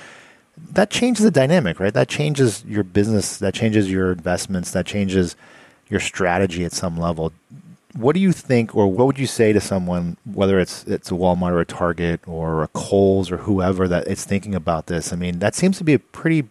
That 0.72 0.90
changes 0.90 1.24
the 1.26 1.32
dynamic, 1.32 1.80
right? 1.82 1.94
That 1.94 2.08
changes 2.08 2.64
your 2.66 2.84
business, 2.84 3.38
that 3.38 3.54
changes 3.54 3.92
your 3.92 4.14
investments, 4.14 4.72
that 4.72 4.86
changes 4.86 5.36
your 5.90 6.00
strategy 6.00 6.64
at 6.64 6.72
some 6.72 6.98
level. 6.98 7.34
What 7.96 8.14
do 8.14 8.20
you 8.20 8.32
think, 8.32 8.76
or 8.76 8.88
what 8.88 9.08
would 9.08 9.18
you 9.18 9.26
say 9.26 9.52
to 9.52 9.60
someone, 9.60 10.18
whether 10.24 10.60
it's 10.60 10.84
it's 10.86 11.10
a 11.10 11.16
Walmart 11.16 11.52
or 11.52 11.60
a 11.60 11.66
Target 11.66 12.22
or 12.28 12.62
a 12.64 12.68
Kohl's 12.68 13.32
or 13.32 13.38
whoever 13.38 13.88
that 13.88 14.08
is 14.08 14.24
thinking 14.24 14.54
about 14.54 14.88
this? 14.88 15.12
I 15.12 15.16
mean, 15.16 15.40
that 15.40 15.56
seems 15.56 15.78
to 15.80 15.84
be 15.84 15.94
a 15.96 16.00
pretty 16.00 16.48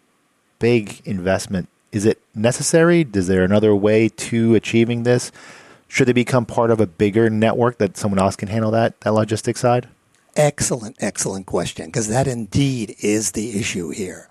big 0.59 1.00
investment. 1.04 1.68
Is 1.92 2.04
it 2.04 2.21
necessary? 2.35 3.07
Is 3.14 3.28
there 3.28 3.45
another 3.45 3.75
way 3.75 4.09
to 4.09 4.57
achieving 4.57 5.04
this? 5.04 5.30
Should 5.87 6.09
they 6.09 6.12
become 6.12 6.45
part 6.45 6.71
of 6.71 6.80
a 6.80 6.87
bigger 6.87 7.30
network 7.30 7.78
that 7.78 7.97
someone 7.97 8.18
else 8.18 8.37
can 8.37 8.49
handle 8.49 8.73
that 8.73 9.00
that 9.02 9.14
logistics 9.14 9.61
side? 9.61 9.88
Excellent, 10.37 10.97
excellent 11.00 11.47
question, 11.47 11.87
because 11.87 12.09
that 12.09 12.26
indeed 12.26 12.95
is 13.00 13.33
the 13.33 13.59
issue 13.59 13.90
here. 13.90 14.28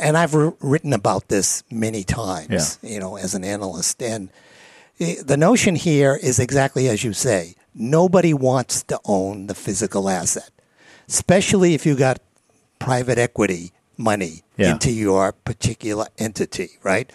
And 0.00 0.16
I've 0.16 0.34
wr- 0.34 0.50
written 0.60 0.92
about 0.92 1.28
this 1.28 1.62
many 1.70 2.04
times, 2.04 2.78
you 2.82 2.98
know, 2.98 3.16
as 3.16 3.34
an 3.34 3.44
analyst. 3.44 4.02
And 4.02 4.30
the 4.98 5.36
notion 5.36 5.74
here 5.76 6.18
is 6.20 6.38
exactly 6.38 6.88
as 6.88 7.04
you 7.04 7.12
say 7.12 7.54
nobody 7.74 8.34
wants 8.34 8.82
to 8.84 8.98
own 9.04 9.46
the 9.46 9.54
physical 9.54 10.08
asset, 10.08 10.50
especially 11.08 11.74
if 11.74 11.86
you 11.86 11.94
got 11.96 12.18
private 12.78 13.18
equity 13.18 13.72
money 13.96 14.42
Yeah. 14.56 14.72
into 14.72 14.90
your 14.90 15.32
particular 15.32 16.06
entity, 16.18 16.70
right? 16.82 17.12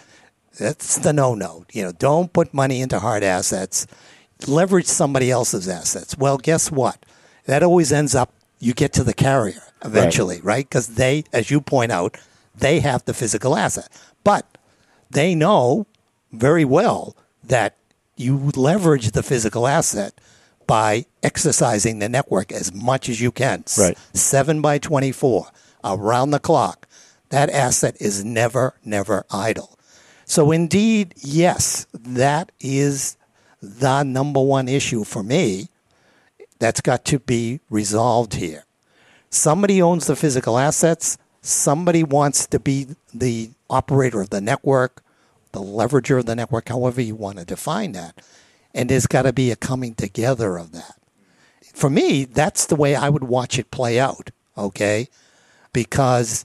That's 0.58 0.98
the 0.98 1.12
no 1.12 1.34
no. 1.34 1.64
You 1.72 1.82
know, 1.84 1.92
don't 1.92 2.32
put 2.32 2.54
money 2.54 2.80
into 2.80 3.00
hard 3.00 3.22
assets. 3.22 3.86
Leverage 4.46 4.86
somebody 4.86 5.30
else's 5.30 5.68
assets. 5.68 6.16
Well, 6.16 6.38
guess 6.38 6.70
what? 6.70 7.04
That 7.46 7.62
always 7.62 7.92
ends 7.92 8.14
up 8.14 8.32
you 8.60 8.72
get 8.72 8.92
to 8.94 9.04
the 9.04 9.14
carrier 9.14 9.62
eventually, 9.84 10.40
right? 10.42 10.66
Because 10.66 10.94
they, 10.94 11.24
as 11.32 11.50
you 11.50 11.60
point 11.60 11.92
out, 11.92 12.16
they 12.54 12.80
have 12.80 13.04
the 13.04 13.12
physical 13.12 13.56
asset. 13.56 13.88
But 14.22 14.46
they 15.10 15.34
know 15.34 15.86
very 16.32 16.64
well 16.64 17.14
that 17.48 17.76
you 18.16 18.50
leverage 18.56 19.10
the 19.10 19.22
physical 19.22 19.66
asset 19.66 20.20
by 20.66 21.06
exercising 21.22 21.98
the 21.98 22.08
network 22.08 22.52
as 22.52 22.72
much 22.72 23.08
as 23.08 23.20
you 23.20 23.30
can. 23.30 23.64
Right. 23.78 23.98
7 24.12 24.60
by 24.60 24.78
24, 24.78 25.48
around 25.84 26.30
the 26.30 26.38
clock. 26.38 26.86
That 27.30 27.50
asset 27.50 27.96
is 28.00 28.24
never, 28.24 28.74
never 28.84 29.26
idle. 29.30 29.78
So, 30.24 30.52
indeed, 30.52 31.14
yes, 31.16 31.86
that 31.92 32.50
is 32.60 33.16
the 33.60 34.02
number 34.02 34.40
one 34.40 34.68
issue 34.68 35.04
for 35.04 35.22
me 35.22 35.68
that's 36.58 36.80
got 36.80 37.04
to 37.06 37.18
be 37.18 37.60
resolved 37.68 38.34
here. 38.34 38.64
Somebody 39.28 39.82
owns 39.82 40.06
the 40.06 40.16
physical 40.16 40.58
assets. 40.58 41.18
Somebody 41.42 42.02
wants 42.02 42.46
to 42.46 42.58
be 42.58 42.86
the 43.12 43.50
operator 43.68 44.20
of 44.20 44.30
the 44.30 44.40
network, 44.40 45.02
the 45.54 45.60
leverager 45.60 46.18
of 46.18 46.26
the 46.26 46.36
network, 46.36 46.68
however 46.68 47.00
you 47.00 47.14
want 47.14 47.38
to 47.38 47.44
define 47.44 47.92
that. 47.92 48.20
And 48.74 48.90
there's 48.90 49.06
got 49.06 49.22
to 49.22 49.32
be 49.32 49.50
a 49.50 49.56
coming 49.56 49.94
together 49.94 50.58
of 50.58 50.72
that. 50.72 51.00
For 51.72 51.88
me, 51.88 52.24
that's 52.24 52.66
the 52.66 52.76
way 52.76 52.94
I 52.94 53.08
would 53.08 53.24
watch 53.24 53.58
it 53.58 53.70
play 53.70 53.98
out, 53.98 54.30
okay? 54.58 55.08
Because 55.72 56.44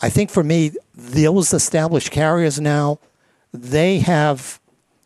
I 0.00 0.08
think 0.08 0.30
for 0.30 0.44
me, 0.44 0.72
those 0.94 1.52
established 1.52 2.10
carriers 2.10 2.60
now, 2.60 3.00
they 3.52 3.98
have 3.98 4.60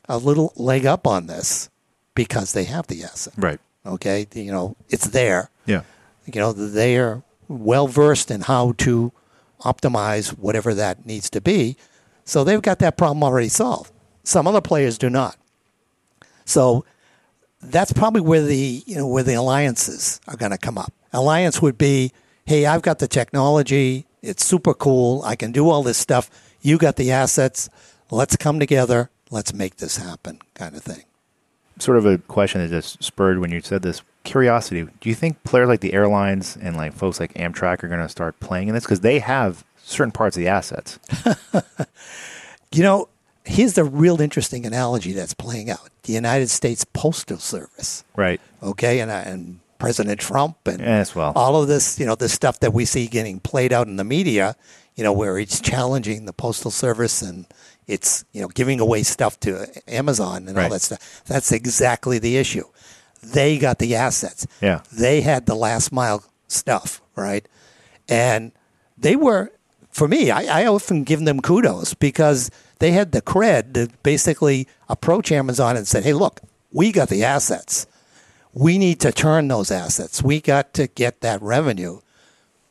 a 0.08 0.18
little 0.18 0.52
leg 0.56 0.84
up 0.84 1.06
on 1.06 1.26
this 1.26 1.70
because 2.14 2.52
they 2.52 2.64
have 2.64 2.86
the 2.88 3.02
asset. 3.04 3.34
Right. 3.36 3.60
Okay, 3.86 4.26
you 4.34 4.52
know, 4.52 4.76
it's 4.88 5.08
there. 5.08 5.50
Yeah. 5.66 5.82
You 6.26 6.40
know, 6.40 6.52
they 6.52 6.96
are 6.96 7.22
well 7.48 7.86
versed 7.86 8.30
in 8.30 8.42
how 8.42 8.72
to 8.78 9.12
optimize 9.60 10.30
whatever 10.30 10.74
that 10.74 11.06
needs 11.06 11.28
to 11.30 11.40
be. 11.40 11.76
So 12.24 12.44
they've 12.44 12.62
got 12.62 12.78
that 12.80 12.96
problem 12.96 13.22
already 13.22 13.48
solved. 13.48 13.92
Some 14.22 14.46
other 14.46 14.60
players 14.60 14.96
do 14.98 15.10
not. 15.10 15.36
So 16.44 16.84
that's 17.62 17.92
probably 17.92 18.20
where 18.20 18.42
the 18.42 18.82
you 18.86 18.96
know 18.96 19.06
where 19.06 19.22
the 19.22 19.34
alliances 19.34 20.20
are 20.28 20.36
going 20.36 20.52
to 20.52 20.58
come 20.58 20.78
up. 20.78 20.92
Alliance 21.12 21.62
would 21.62 21.78
be, 21.78 22.12
hey, 22.46 22.66
I've 22.66 22.82
got 22.82 22.98
the 22.98 23.08
technology. 23.08 24.06
It's 24.22 24.44
super 24.44 24.74
cool. 24.74 25.22
I 25.22 25.36
can 25.36 25.52
do 25.52 25.68
all 25.68 25.82
this 25.82 25.98
stuff. 25.98 26.30
You 26.60 26.78
got 26.78 26.96
the 26.96 27.10
assets. 27.12 27.68
Let's 28.10 28.36
come 28.36 28.58
together. 28.58 29.10
Let's 29.30 29.52
make 29.54 29.76
this 29.76 29.96
happen, 29.96 30.40
kind 30.54 30.74
of 30.76 30.82
thing. 30.82 31.04
sort 31.78 31.98
of 31.98 32.06
a 32.06 32.18
question 32.18 32.60
that 32.60 32.70
just 32.70 33.02
spurred 33.02 33.38
when 33.38 33.50
you 33.50 33.60
said 33.60 33.82
this 33.82 34.02
curiosity. 34.24 34.86
Do 35.00 35.08
you 35.08 35.14
think 35.14 35.42
players 35.44 35.68
like 35.68 35.80
the 35.80 35.92
airlines 35.92 36.56
and 36.56 36.76
like 36.76 36.94
folks 36.94 37.20
like 37.20 37.34
Amtrak 37.34 37.82
are 37.82 37.88
going 37.88 38.00
to 38.00 38.08
start 38.08 38.38
playing 38.40 38.68
in 38.68 38.74
this 38.74 38.84
because 38.84 39.00
they 39.00 39.18
have 39.18 39.64
certain 39.84 40.12
parts 40.12 40.36
of 40.36 40.40
the 40.42 40.48
assets? 40.48 40.98
You 42.72 42.82
know, 42.82 43.08
here's 43.44 43.74
the 43.74 43.84
real 43.84 44.20
interesting 44.20 44.66
analogy 44.66 45.12
that's 45.12 45.32
playing 45.34 45.70
out: 45.70 45.88
the 46.02 46.12
United 46.12 46.50
States 46.50 46.84
Postal 46.84 47.38
Service. 47.38 48.02
Right. 48.16 48.40
Okay, 48.62 48.98
and 48.98 49.12
uh, 49.12 49.22
and 49.24 49.60
President 49.78 50.18
Trump 50.18 50.56
and 50.66 50.80
Yes, 50.80 51.14
well. 51.14 51.32
all 51.36 51.62
of 51.62 51.68
this, 51.68 52.00
you 52.00 52.06
know, 52.06 52.16
the 52.16 52.28
stuff 52.28 52.58
that 52.60 52.72
we 52.72 52.84
see 52.84 53.06
getting 53.06 53.38
played 53.38 53.72
out 53.72 53.86
in 53.86 53.94
the 53.94 54.02
media, 54.04 54.56
you 54.96 55.04
know, 55.04 55.12
where 55.12 55.38
it's 55.38 55.60
challenging 55.60 56.24
the 56.24 56.32
postal 56.32 56.72
service 56.72 57.22
and 57.22 57.46
it's 57.86 58.24
you 58.32 58.40
know 58.42 58.48
giving 58.48 58.80
away 58.80 59.04
stuff 59.04 59.38
to 59.40 59.66
Amazon 59.86 60.48
and 60.48 60.58
all 60.58 60.68
that 60.70 60.82
stuff. 60.82 61.22
That's 61.26 61.52
exactly 61.52 62.18
the 62.18 62.36
issue. 62.38 62.64
They 63.22 63.56
got 63.58 63.78
the 63.78 63.94
assets. 63.94 64.48
Yeah. 64.60 64.80
They 64.92 65.20
had 65.20 65.46
the 65.46 65.54
last 65.54 65.92
mile 65.92 66.24
stuff, 66.48 67.00
right? 67.14 67.46
And 68.08 68.50
they 68.98 69.14
were, 69.16 69.52
for 69.94 70.08
me, 70.08 70.32
I, 70.32 70.62
I 70.62 70.66
often 70.66 71.04
give 71.04 71.24
them 71.24 71.40
kudos 71.40 71.94
because 71.94 72.50
they 72.80 72.90
had 72.90 73.12
the 73.12 73.22
cred 73.22 73.74
to 73.74 73.88
basically 74.02 74.66
approach 74.88 75.30
Amazon 75.30 75.76
and 75.76 75.86
said, 75.86 76.02
hey, 76.02 76.12
look, 76.12 76.40
we 76.72 76.90
got 76.90 77.08
the 77.10 77.22
assets. 77.22 77.86
We 78.52 78.76
need 78.76 78.98
to 79.00 79.12
turn 79.12 79.46
those 79.46 79.70
assets. 79.70 80.20
We 80.20 80.40
got 80.40 80.74
to 80.74 80.88
get 80.88 81.20
that 81.20 81.40
revenue. 81.40 82.00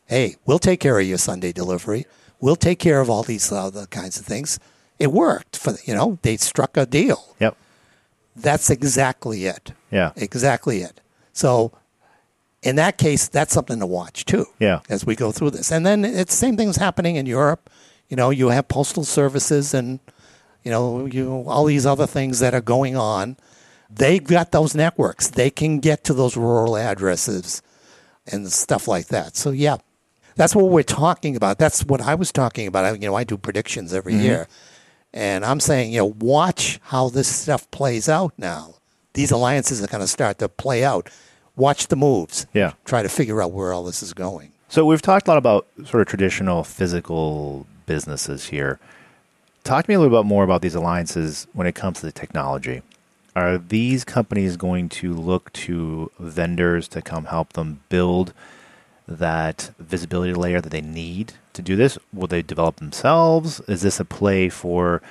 Hey, 0.05 0.35
we'll 0.45 0.59
take 0.59 0.81
care 0.81 0.99
of 0.99 1.07
your 1.07 1.17
Sunday 1.17 1.53
delivery. 1.53 2.05
We'll 2.41 2.57
take 2.57 2.79
care 2.79 2.99
of 2.99 3.09
all 3.09 3.23
these 3.23 3.49
other 3.53 3.85
kinds 3.85 4.19
of 4.19 4.25
things. 4.25 4.59
It 4.99 5.13
worked 5.13 5.55
for 5.55 5.75
you 5.85 5.95
know 5.95 6.19
they 6.23 6.35
struck 6.35 6.75
a 6.75 6.85
deal. 6.85 7.35
Yep. 7.39 7.55
That's 8.35 8.69
exactly 8.69 9.45
it. 9.45 9.71
Yeah. 9.91 10.11
Exactly 10.17 10.81
it. 10.81 10.99
So 11.31 11.71
in 12.63 12.77
that 12.77 12.97
case, 12.97 13.27
that's 13.27 13.53
something 13.53 13.79
to 13.79 13.85
watch 13.85 14.25
too. 14.25 14.45
Yeah. 14.59 14.79
As 14.89 15.05
we 15.05 15.15
go 15.15 15.31
through 15.31 15.51
this. 15.51 15.71
And 15.71 15.85
then 15.85 16.03
it's 16.05 16.31
the 16.31 16.37
same 16.37 16.57
thing's 16.57 16.77
happening 16.77 17.17
in 17.17 17.25
Europe. 17.25 17.69
You 18.09 18.17
know, 18.17 18.29
you 18.29 18.49
have 18.49 18.67
postal 18.67 19.03
services 19.03 19.73
and 19.73 19.99
you 20.63 20.71
know, 20.71 21.05
you 21.05 21.43
all 21.47 21.65
these 21.65 21.85
other 21.85 22.07
things 22.07 22.39
that 22.39 22.53
are 22.53 22.61
going 22.61 22.95
on. 22.95 23.37
They've 23.89 24.23
got 24.23 24.51
those 24.51 24.73
networks. 24.73 25.27
They 25.27 25.49
can 25.49 25.79
get 25.79 26.03
to 26.05 26.13
those 26.13 26.35
rural 26.35 26.77
addresses 26.77 27.61
and 28.25 28.51
stuff 28.51 28.87
like 28.87 29.07
that. 29.07 29.35
So 29.35 29.51
yeah. 29.51 29.77
That's 30.35 30.55
what 30.55 30.69
we're 30.69 30.81
talking 30.81 31.35
about. 31.35 31.59
That's 31.59 31.85
what 31.85 32.01
I 32.01 32.15
was 32.15 32.31
talking 32.31 32.65
about. 32.65 32.85
I, 32.85 32.91
you 32.93 33.07
know, 33.07 33.13
I 33.13 33.23
do 33.23 33.37
predictions 33.37 33.93
every 33.93 34.13
mm-hmm. 34.13 34.23
year. 34.23 34.47
And 35.13 35.45
I'm 35.45 35.59
saying, 35.59 35.91
you 35.91 35.99
know, 35.99 36.15
watch 36.19 36.79
how 36.85 37.09
this 37.09 37.27
stuff 37.27 37.69
plays 37.69 38.09
out 38.09 38.33
now. 38.37 38.75
These 39.13 39.29
alliances 39.29 39.83
are 39.83 39.87
going 39.87 40.01
to 40.01 40.07
start 40.07 40.39
to 40.39 40.49
play 40.49 40.83
out. 40.83 41.07
Watch 41.55 41.87
the 41.87 41.95
moves. 41.95 42.47
Yeah. 42.53 42.73
Try 42.85 43.03
to 43.03 43.09
figure 43.09 43.41
out 43.41 43.51
where 43.51 43.73
all 43.73 43.83
this 43.83 44.01
is 44.01 44.13
going. 44.13 44.51
So 44.69 44.85
we've 44.85 45.01
talked 45.01 45.27
a 45.27 45.31
lot 45.31 45.37
about 45.37 45.67
sort 45.85 46.01
of 46.01 46.07
traditional 46.07 46.63
physical 46.63 47.67
businesses 47.85 48.47
here. 48.47 48.79
Talk 49.63 49.85
to 49.85 49.91
me 49.91 49.95
a 49.95 49.99
little 49.99 50.23
bit 50.23 50.27
more 50.27 50.43
about 50.43 50.61
these 50.61 50.75
alliances 50.75 51.47
when 51.53 51.67
it 51.67 51.75
comes 51.75 51.99
to 51.99 52.07
the 52.07 52.11
technology. 52.11 52.81
Are 53.35 53.57
these 53.57 54.03
companies 54.03 54.57
going 54.57 54.89
to 54.89 55.13
look 55.13 55.53
to 55.53 56.11
vendors 56.19 56.87
to 56.89 57.01
come 57.01 57.25
help 57.25 57.53
them 57.53 57.81
build 57.89 58.33
that 59.07 59.71
visibility 59.79 60.33
layer 60.33 60.61
that 60.61 60.69
they 60.69 60.81
need 60.81 61.33
to 61.53 61.61
do 61.61 61.75
this? 61.75 61.97
Will 62.11 62.27
they 62.27 62.41
develop 62.41 62.77
themselves? 62.77 63.59
Is 63.61 63.81
this 63.81 63.99
a 63.99 64.05
play 64.05 64.49
for 64.49 65.01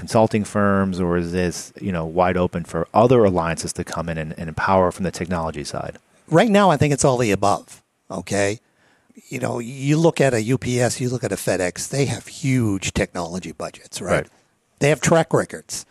consulting 0.00 0.44
firms 0.44 0.98
or 1.00 1.16
is 1.16 1.30
this, 1.32 1.72
you 1.80 1.92
know, 1.92 2.04
wide 2.04 2.36
open 2.36 2.64
for 2.64 2.88
other 2.94 3.24
alliances 3.24 3.72
to 3.74 3.84
come 3.84 4.08
in 4.08 4.18
and, 4.18 4.34
and 4.38 4.48
empower 4.48 4.90
from 4.90 5.04
the 5.04 5.10
technology 5.10 5.62
side? 5.64 5.98
Right 6.28 6.50
now, 6.50 6.70
I 6.70 6.76
think 6.76 6.92
it's 6.94 7.04
all 7.04 7.18
the 7.18 7.30
above. 7.32 7.82
Okay. 8.10 8.58
you 9.28 9.38
know, 9.38 9.58
you 9.60 9.96
look 9.98 10.20
at 10.20 10.32
a 10.34 10.42
UPS, 10.54 11.00
you 11.00 11.08
look 11.10 11.22
at 11.24 11.32
a 11.32 11.36
FedEx, 11.36 11.88
they 11.90 12.06
have 12.06 12.26
huge 12.26 12.92
technology 12.92 13.52
budgets, 13.52 14.00
right? 14.00 14.12
Right. 14.22 14.28
They 14.80 14.88
have 14.88 15.00
track 15.00 15.32
records, 15.34 15.84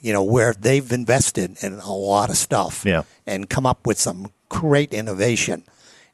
you 0.00 0.12
know, 0.12 0.22
where 0.22 0.52
they've 0.54 0.90
invested 0.92 1.56
in 1.62 1.74
a 1.80 1.92
lot 1.92 2.30
of 2.30 2.36
stuff 2.36 2.84
Yeah. 2.86 3.02
and 3.26 3.50
come 3.50 3.66
up 3.66 3.86
with 3.86 3.98
some 3.98 4.30
great 4.48 4.94
innovation 4.94 5.64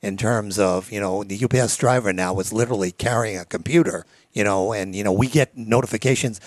in 0.00 0.16
terms 0.16 0.58
of, 0.58 0.90
you 0.90 0.98
know, 1.00 1.22
the 1.24 1.36
UPS 1.44 1.76
driver 1.76 2.12
now 2.12 2.38
is 2.40 2.52
literally 2.52 2.90
carrying 2.92 3.38
a 3.38 3.44
computer, 3.44 4.04
you 4.32 4.42
know, 4.42 4.72
and, 4.72 4.94
you 4.96 5.04
know, 5.04 5.12
we 5.12 5.28
get 5.28 5.56
notifications. 5.56 6.40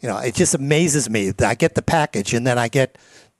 You 0.00 0.08
know, 0.08 0.18
it 0.18 0.34
just 0.34 0.54
amazes 0.54 1.10
me 1.10 1.30
that 1.30 1.48
I 1.48 1.54
get 1.54 1.74
the 1.74 1.82
package 1.82 2.32
and 2.34 2.46
then 2.46 2.56
I 2.58 2.68
get, 2.68 2.96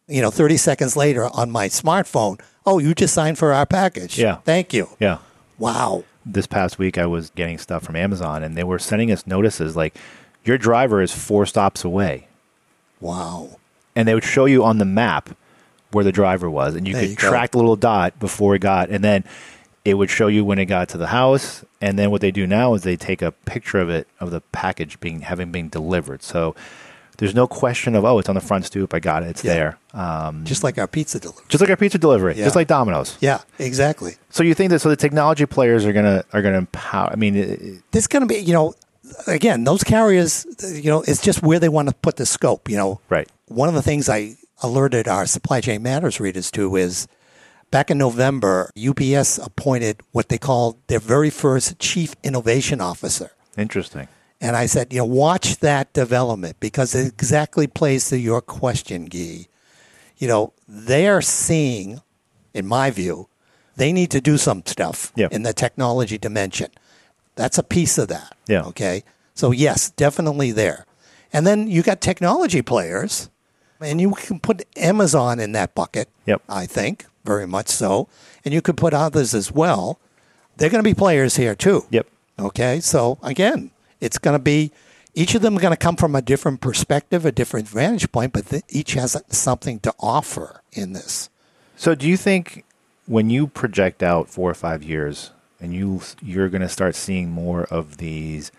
you 0.08 0.20
know, 0.20 0.30
30 0.30 0.56
seconds 0.56 0.96
later 0.96 1.26
on 1.34 1.50
my 1.50 1.68
smartphone, 1.68 2.40
oh, 2.66 2.78
you 2.78 2.94
just 2.94 3.14
signed 3.14 3.38
for 3.38 3.52
our 3.52 3.64
package. 3.66 4.18
Yeah. 4.18 4.36
Thank 4.44 4.72
you. 4.72 4.88
Yeah. 4.98 5.18
Wow. 5.58 6.04
This 6.26 6.46
past 6.46 6.78
week, 6.78 6.98
I 6.98 7.06
was 7.06 7.30
getting 7.30 7.58
stuff 7.58 7.84
from 7.84 7.96
Amazon, 7.96 8.42
and 8.42 8.56
they 8.56 8.64
were 8.64 8.78
sending 8.78 9.10
us 9.10 9.26
notices 9.26 9.74
like, 9.76 9.96
"Your 10.44 10.58
driver 10.58 11.00
is 11.00 11.10
four 11.12 11.46
stops 11.46 11.84
away," 11.84 12.26
Wow. 13.00 13.56
and 13.96 14.06
they 14.06 14.14
would 14.14 14.24
show 14.24 14.44
you 14.44 14.62
on 14.64 14.76
the 14.78 14.84
map 14.84 15.30
where 15.92 16.04
the 16.04 16.12
driver 16.12 16.50
was, 16.50 16.74
and 16.74 16.86
you 16.86 16.92
There 16.92 17.02
could 17.04 17.10
you 17.10 17.16
go. 17.16 17.30
track 17.30 17.52
the 17.52 17.58
little 17.58 17.76
dot 17.76 18.18
before 18.20 18.54
it 18.54 18.58
got, 18.58 18.90
and 18.90 19.02
then 19.02 19.24
it 19.88 19.94
would 19.94 20.10
show 20.10 20.26
you 20.26 20.44
when 20.44 20.58
it 20.58 20.66
got 20.66 20.88
to 20.90 20.98
the 20.98 21.06
house. 21.08 21.64
And 21.80 21.98
then 21.98 22.10
what 22.10 22.20
they 22.20 22.30
do 22.30 22.46
now 22.46 22.74
is 22.74 22.82
they 22.82 22.96
take 22.96 23.22
a 23.22 23.32
picture 23.32 23.78
of 23.78 23.88
it 23.88 24.06
of 24.20 24.30
the 24.30 24.40
package 24.52 25.00
being 25.00 25.20
having 25.22 25.50
been 25.52 25.68
delivered. 25.68 26.22
So 26.22 26.54
there's 27.18 27.34
no 27.34 27.46
question 27.46 27.94
of 27.96 28.04
oh, 28.04 28.18
it's 28.18 28.28
on 28.28 28.34
the 28.34 28.40
front 28.40 28.64
stoop. 28.66 28.92
I 28.94 29.00
got 29.00 29.22
it. 29.22 29.30
It's 29.30 29.44
Yeah. 29.44 29.54
there. 29.54 29.78
Um, 29.94 30.44
Just 30.44 30.62
like 30.62 30.78
our 30.78 30.86
pizza 30.86 31.18
delivery. 31.18 31.44
just 31.48 31.60
like 31.60 31.70
our 31.70 31.76
pizza 31.76 31.98
delivery, 31.98 32.34
Yeah. 32.36 32.44
just 32.44 32.54
like 32.56 32.68
Domino's. 32.68 33.16
Yeah, 33.20 33.40
exactly. 33.58 34.16
So 34.30 34.42
you 34.44 34.54
think 34.54 34.70
that 34.70 34.80
so 34.80 34.88
the 34.88 34.96
technology 34.96 35.46
players 35.46 35.84
are 35.86 35.92
gonna 35.92 36.24
are 36.32 36.42
gonna 36.42 36.58
empower? 36.58 37.10
I 37.12 37.16
mean, 37.16 37.34
it- 37.36 38.08
going 38.08 38.20
to 38.20 38.26
be, 38.26 38.36
you 38.40 38.52
know, 38.52 38.74
again, 39.26 39.64
those 39.64 39.82
carriers, 39.82 40.46
you 40.72 40.90
know, 40.90 41.02
it's 41.02 41.20
just 41.20 41.42
where 41.42 41.58
they 41.58 41.68
want 41.68 41.88
to 41.88 41.94
put 41.94 42.16
the 42.16 42.26
scope, 42.26 42.68
you 42.70 42.76
know. 42.76 43.00
right? 43.08 43.28
One 43.46 43.68
of 43.68 43.74
the 43.74 43.82
things 43.82 44.08
I 44.08 44.36
alerted 44.62 45.08
our 45.08 45.26
Supply 45.26 45.60
Chain 45.60 45.82
Matters 45.82 46.20
readers 46.20 46.50
to 46.52 46.76
is 46.76 47.08
back 47.70 47.90
in 47.90 47.98
November, 47.98 48.70
UPS 48.76 49.38
appointed 49.38 50.00
what 50.12 50.28
they 50.28 50.38
called 50.38 50.76
their 50.86 50.98
very 51.00 51.30
first 51.30 51.78
chief 51.78 52.14
innovation 52.22 52.80
officer. 52.80 53.30
Interesting. 53.56 54.08
And 54.40 54.54
I 54.56 54.66
said, 54.66 54.92
you 54.92 54.98
know, 55.00 55.04
watch 55.04 55.58
that 55.58 55.92
development 55.92 56.56
because 56.60 56.94
it 56.94 57.06
exactly 57.08 57.66
plays 57.66 58.08
to 58.10 58.18
your 58.18 58.40
question, 58.40 59.06
Guy. 59.06 59.46
You 60.16 60.28
know, 60.28 60.52
they're 60.68 61.20
seeing, 61.22 62.00
in 62.54 62.66
my 62.66 62.90
view, 62.90 63.28
they 63.76 63.92
need 63.92 64.10
to 64.12 64.20
do 64.20 64.36
some 64.38 64.62
stuff 64.64 65.12
Yeah. 65.16 65.28
in 65.30 65.42
the 65.42 65.52
technology 65.52 66.18
dimension. 66.18 66.70
That's 67.34 67.58
a 67.58 67.62
piece 67.62 67.98
of 67.98 68.08
that. 68.08 68.36
Yeah. 68.48 68.62
Okay. 68.64 69.02
So, 69.34 69.50
yes, 69.52 69.90
definitely 69.90 70.50
there. 70.52 70.86
And 71.32 71.46
then 71.46 71.68
you 71.68 71.82
got 71.82 72.00
technology 72.00 72.62
players, 72.62 73.30
and 73.80 74.00
you 74.00 74.12
can 74.12 74.40
put 74.40 74.64
Amazon 74.76 75.38
in 75.38 75.52
that 75.52 75.74
bucket, 75.74 76.08
Yep. 76.26 76.42
I 76.48 76.66
think, 76.66 77.06
very 77.28 77.46
much 77.46 77.68
so. 77.68 78.08
And 78.44 78.54
you 78.54 78.62
could 78.62 78.76
put 78.76 78.94
others 78.94 79.34
as 79.34 79.52
well. 79.52 79.98
They're 80.56 80.70
going 80.70 80.82
to 80.82 80.90
be 80.90 80.94
players 80.94 81.36
here 81.36 81.54
too. 81.54 81.84
Yep. 81.90 82.06
Okay, 82.38 82.80
so 82.80 83.18
again, 83.22 83.70
it's 84.00 84.18
going 84.18 84.36
to 84.36 84.42
be 84.42 84.72
each 85.14 85.34
of 85.34 85.42
them 85.42 85.56
are 85.56 85.60
going 85.60 85.72
to 85.72 85.76
come 85.76 85.96
from 85.96 86.14
a 86.14 86.22
different 86.22 86.60
perspective, 86.60 87.26
a 87.26 87.32
different 87.32 87.68
vantage 87.68 88.10
point, 88.12 88.32
but 88.32 88.46
th- 88.46 88.62
each 88.68 88.94
has 88.94 89.20
something 89.28 89.80
to 89.80 89.92
offer 89.98 90.62
in 90.72 90.92
this. 90.92 91.28
So 91.76 91.94
do 91.94 92.08
you 92.08 92.16
think 92.16 92.64
when 93.06 93.28
you 93.28 93.46
project 93.48 94.02
out 94.02 94.28
four 94.28 94.50
or 94.50 94.54
five 94.54 94.82
years, 94.82 95.30
and 95.60 95.74
you 95.74 96.00
you're 96.22 96.48
going 96.48 96.62
to 96.62 96.68
start 96.68 96.94
seeing 96.94 97.30
more 97.30 97.64
of 97.64 97.96
these 97.96 98.52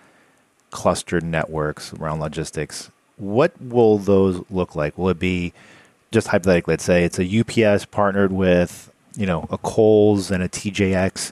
clustered 0.70 1.24
networks 1.24 1.94
around 1.94 2.20
logistics, 2.20 2.92
what 3.16 3.54
will 3.62 3.98
those 3.98 4.44
look 4.50 4.76
like? 4.76 4.98
Will 4.98 5.10
it 5.10 5.20
be 5.20 5.54
just 6.12 6.28
hypothetically? 6.28 6.74
Let's 6.74 6.84
say 6.84 7.04
it's 7.04 7.20
a 7.20 7.40
UPS 7.40 7.86
partnered 7.86 8.32
with 8.32 8.92
you 9.16 9.26
know 9.26 9.48
a 9.50 9.58
Kohl's 9.58 10.32
and 10.32 10.44
a 10.44 10.50
TJX, 10.50 11.32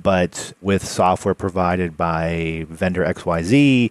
but 0.00 0.52
with 0.60 0.84
software 0.84 1.34
provided 1.34 1.96
by 1.96 2.66
vendor 2.68 3.04
XYZ, 3.04 3.90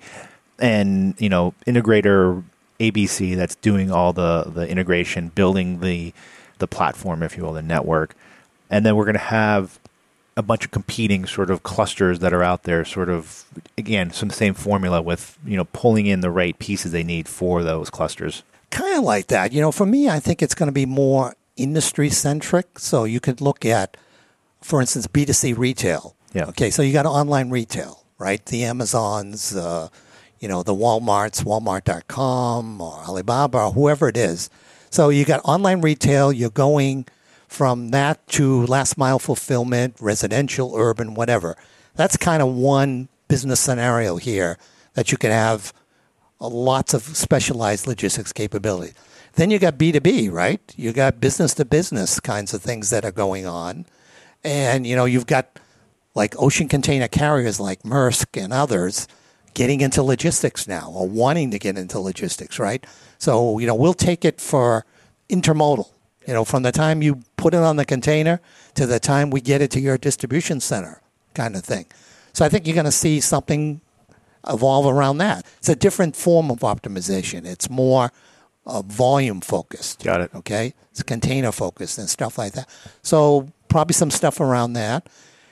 and 0.60 1.16
you 1.20 1.30
know 1.30 1.54
integrator 1.66 2.44
ABC 2.80 3.36
that's 3.36 3.56
doing 3.56 3.92
all 3.92 4.14
the 4.14 4.44
the 4.54 4.68
integration, 4.68 5.30
building 5.30 5.80
the 5.80 6.14
the 6.60 6.68
platform, 6.68 7.24
if 7.24 7.38
you 7.38 7.44
will, 7.44 7.54
the 7.54 7.62
network, 7.62 8.16
and 8.70 8.86
then 8.86 8.96
we're 8.96 9.06
going 9.06 9.14
to 9.14 9.20
have 9.20 9.80
a 10.36 10.44
bunch 10.44 10.64
of 10.64 10.72
competing 10.72 11.26
sort 11.26 11.50
of 11.50 11.64
clusters 11.64 12.20
that 12.20 12.32
are 12.32 12.44
out 12.44 12.64
there, 12.64 12.86
sort 12.86 13.10
of 13.10 13.46
again 13.78 14.12
some 14.12 14.30
same 14.30 14.54
formula 14.54 15.02
with 15.02 15.38
you 15.46 15.58
know 15.58 15.66
pulling 15.66 16.06
in 16.06 16.22
the 16.22 16.32
right 16.32 16.58
pieces 16.60 16.92
they 16.92 17.04
need 17.04 17.28
for 17.28 17.64
those 17.64 17.90
clusters. 17.90 18.44
Kind 18.70 18.98
of 18.98 19.04
like 19.04 19.28
that. 19.28 19.54
You 19.54 19.62
know, 19.62 19.72
for 19.72 19.86
me, 19.86 20.10
I 20.10 20.20
think 20.20 20.42
it's 20.42 20.56
going 20.56 20.68
to 20.68 20.74
be 20.74 20.86
more 20.86 21.36
industry 21.56 22.10
centric. 22.10 22.80
So 22.80 23.04
you 23.04 23.20
could 23.20 23.42
look 23.42 23.66
at, 23.66 23.98
for 24.62 24.82
instance, 24.82 25.08
B2C 25.08 25.58
retail. 25.58 26.16
Yeah. 26.34 26.46
Okay, 26.48 26.70
so 26.70 26.82
you 26.82 26.94
got 26.94 27.06
online 27.06 27.50
retail, 27.50 28.04
right? 28.18 28.46
The 28.46 28.64
Amazons, 28.66 29.56
uh, 29.56 29.90
you 30.40 30.48
know, 30.48 30.64
the 30.64 30.76
Walmarts, 30.76 31.44
Walmart.com 31.44 32.82
or 32.82 33.00
Alibaba 33.08 33.58
or 33.58 33.72
whoever 33.72 34.10
it 34.10 34.18
is. 34.18 34.50
So 34.90 35.10
you 35.10 35.26
got 35.26 35.42
online 35.44 35.82
retail, 35.82 36.32
you're 36.32 36.50
going 36.50 37.06
from 37.48 37.90
that 37.90 38.26
to 38.28 38.66
last 38.66 38.98
mile 38.98 39.20
fulfillment, 39.20 39.96
residential, 40.00 40.74
urban, 40.76 41.14
whatever. 41.14 41.56
That's 41.96 42.18
kind 42.18 42.42
of 42.42 42.54
one 42.54 43.10
business 43.28 43.60
scenario 43.60 44.18
here 44.18 44.58
that 44.94 45.12
you 45.12 45.18
can 45.18 45.32
have 45.32 45.74
lots 46.40 46.94
of 46.94 47.04
specialized 47.04 47.88
logistics 47.88 48.32
capability. 48.32 48.94
Then 49.34 49.52
you 49.52 49.60
got 49.60 49.78
B2B, 49.78 50.32
right? 50.32 50.62
You 50.76 50.94
got 50.94 51.20
business 51.20 51.54
to 51.56 51.66
business 51.66 52.20
kinds 52.20 52.54
of 52.54 52.62
things 52.62 52.90
that 52.90 53.06
are 53.06 53.12
going 53.12 53.46
on. 53.46 53.86
And, 54.44 54.88
you 54.88 54.96
know, 54.96 55.06
you've 55.06 55.28
got 55.28 55.60
like 56.16 56.34
ocean 56.40 56.68
container 56.68 57.08
carriers 57.08 57.60
like 57.60 57.84
Maersk 57.84 58.42
and 58.42 58.52
others 58.52 59.08
getting 59.54 59.82
into 59.82 60.04
logistics 60.04 60.68
now 60.68 60.92
or 60.92 61.08
wanting 61.08 61.52
to 61.52 61.60
get 61.60 61.78
into 61.78 62.00
logistics, 62.00 62.60
right? 62.60 62.86
So, 63.18 63.60
you 63.60 63.68
know, 63.68 63.76
we'll 63.76 63.94
take 63.94 64.26
it 64.26 64.40
for 64.40 64.86
intermodal, 65.30 65.90
you 66.28 66.34
know, 66.34 66.46
from 66.46 66.64
the 66.64 66.72
time 66.72 67.02
you 67.02 67.22
put 67.38 67.54
it 67.54 67.62
on 67.62 67.76
the 67.76 67.86
container 67.86 68.40
to 68.76 68.86
the 68.86 69.00
time 69.00 69.30
we 69.30 69.42
get 69.42 69.62
it 69.62 69.72
to 69.72 69.80
your 69.80 69.98
distribution 69.98 70.60
center 70.60 71.02
kind 71.34 71.56
of 71.56 71.64
thing. 71.64 71.86
So 72.34 72.46
I 72.46 72.50
think 72.50 72.68
you're 72.68 72.76
going 72.76 72.86
to 72.86 72.92
see 72.92 73.20
something 73.20 73.82
evolve 74.50 74.86
around 74.86 75.18
that. 75.20 75.46
It's 75.58 75.70
a 75.70 75.76
different 75.76 76.16
form 76.16 76.52
of 76.52 76.60
optimization. 76.60 77.46
It's 77.46 77.70
more 77.70 78.12
uh, 78.66 78.82
volume 78.82 79.42
focused. 79.42 80.04
Got 80.04 80.22
it. 80.22 80.32
Okay, 80.36 80.74
it's 80.92 81.04
container 81.04 81.52
focused 81.52 81.98
and 81.98 82.10
stuff 82.10 82.38
like 82.38 82.54
that. 82.54 82.70
So 83.02 83.52
probably 83.70 83.94
some 83.94 84.12
stuff 84.12 84.40
around 84.40 84.74
that, 84.74 85.08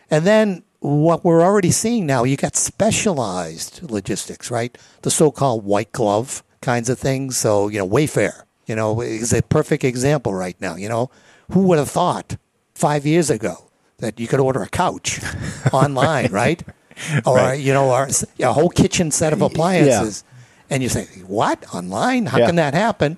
and 0.09 0.25
then 0.25 0.63
what 0.79 1.25
we're 1.25 1.41
already 1.41 1.71
seeing 1.71 2.05
now, 2.05 2.23
you 2.23 2.37
got 2.37 2.55
specialized 2.55 3.89
logistics, 3.89 4.51
right? 4.51 4.77
The 5.01 5.09
so-called 5.09 5.65
white 5.65 5.91
glove 5.91 6.43
kinds 6.61 6.89
of 6.89 6.99
things. 6.99 7.37
So 7.37 7.69
you 7.69 7.79
know, 7.79 7.87
Wayfair, 7.87 8.43
you 8.67 8.75
know, 8.75 9.01
is 9.01 9.33
a 9.33 9.41
perfect 9.41 9.83
example 9.83 10.33
right 10.33 10.59
now. 10.61 10.75
You 10.75 10.89
know, 10.89 11.09
who 11.51 11.61
would 11.61 11.79
have 11.79 11.89
thought 11.89 12.37
five 12.73 13.05
years 13.05 13.29
ago 13.29 13.69
that 13.99 14.19
you 14.19 14.27
could 14.27 14.39
order 14.39 14.61
a 14.61 14.69
couch 14.69 15.19
online, 15.71 16.31
right? 16.31 16.61
Or 17.25 17.35
Right. 17.37 17.59
you 17.59 17.73
know, 17.73 17.91
or 17.91 18.07
a 18.39 18.53
whole 18.53 18.69
kitchen 18.69 19.11
set 19.11 19.33
of 19.33 19.41
appliances, 19.41 20.23
and 20.69 20.81
you 20.81 20.89
say, 20.89 21.07
"What 21.27 21.63
online? 21.73 22.27
How 22.27 22.37
Yeah. 22.39 22.45
can 22.47 22.55
that 22.55 22.73
happen?" 22.73 23.17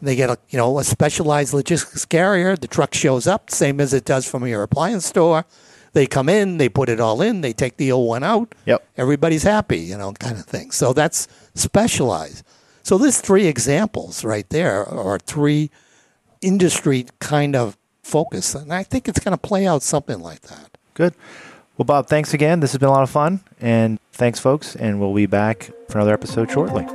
They 0.00 0.16
get 0.16 0.28
a 0.30 0.38
you 0.50 0.58
know 0.58 0.78
a 0.80 0.84
specialized 0.84 1.52
logistics 1.54 2.04
carrier. 2.04 2.56
The 2.56 2.66
truck 2.66 2.94
shows 2.94 3.26
up, 3.28 3.50
same 3.50 3.80
as 3.80 3.94
it 3.94 4.04
does 4.04 4.26
from 4.26 4.46
your 4.46 4.62
appliance 4.64 5.06
store. 5.06 5.44
They 5.92 6.06
come 6.06 6.28
in, 6.28 6.56
they 6.58 6.68
put 6.70 6.88
it 6.88 7.00
all 7.00 7.20
in, 7.22 7.42
they 7.42 7.52
take 7.52 7.76
the 7.76 7.92
old 7.92 8.08
one 8.08 8.24
out. 8.24 8.54
Yep. 8.64 8.82
Everybody's 8.96 9.42
happy, 9.42 9.78
you 9.80 9.96
know, 9.98 10.12
kind 10.14 10.38
of 10.38 10.46
thing. 10.46 10.70
So 10.72 10.92
that's 10.92 11.28
specialized. 11.54 12.42
So 12.82 12.98
there's 12.98 13.18
three 13.20 13.46
examples 13.46 14.24
right 14.24 14.48
there, 14.48 14.82
or 14.84 15.18
three 15.18 15.70
industry 16.40 17.06
kind 17.20 17.54
of 17.54 17.76
focus, 18.02 18.54
and 18.54 18.72
I 18.72 18.82
think 18.82 19.08
it's 19.08 19.20
going 19.20 19.32
to 19.36 19.38
play 19.40 19.66
out 19.66 19.82
something 19.82 20.20
like 20.20 20.42
that. 20.42 20.76
Good. 20.94 21.14
Well, 21.82 22.00
Bob, 22.00 22.06
thanks 22.06 22.32
again. 22.32 22.60
This 22.60 22.70
has 22.70 22.78
been 22.78 22.90
a 22.90 22.92
lot 22.92 23.02
of 23.02 23.10
fun, 23.10 23.40
and 23.60 23.98
thanks, 24.12 24.38
folks. 24.38 24.76
And 24.76 25.00
we'll 25.00 25.12
be 25.12 25.26
back 25.26 25.68
for 25.88 25.98
another 25.98 26.14
episode 26.14 26.48
shortly. 26.48 26.86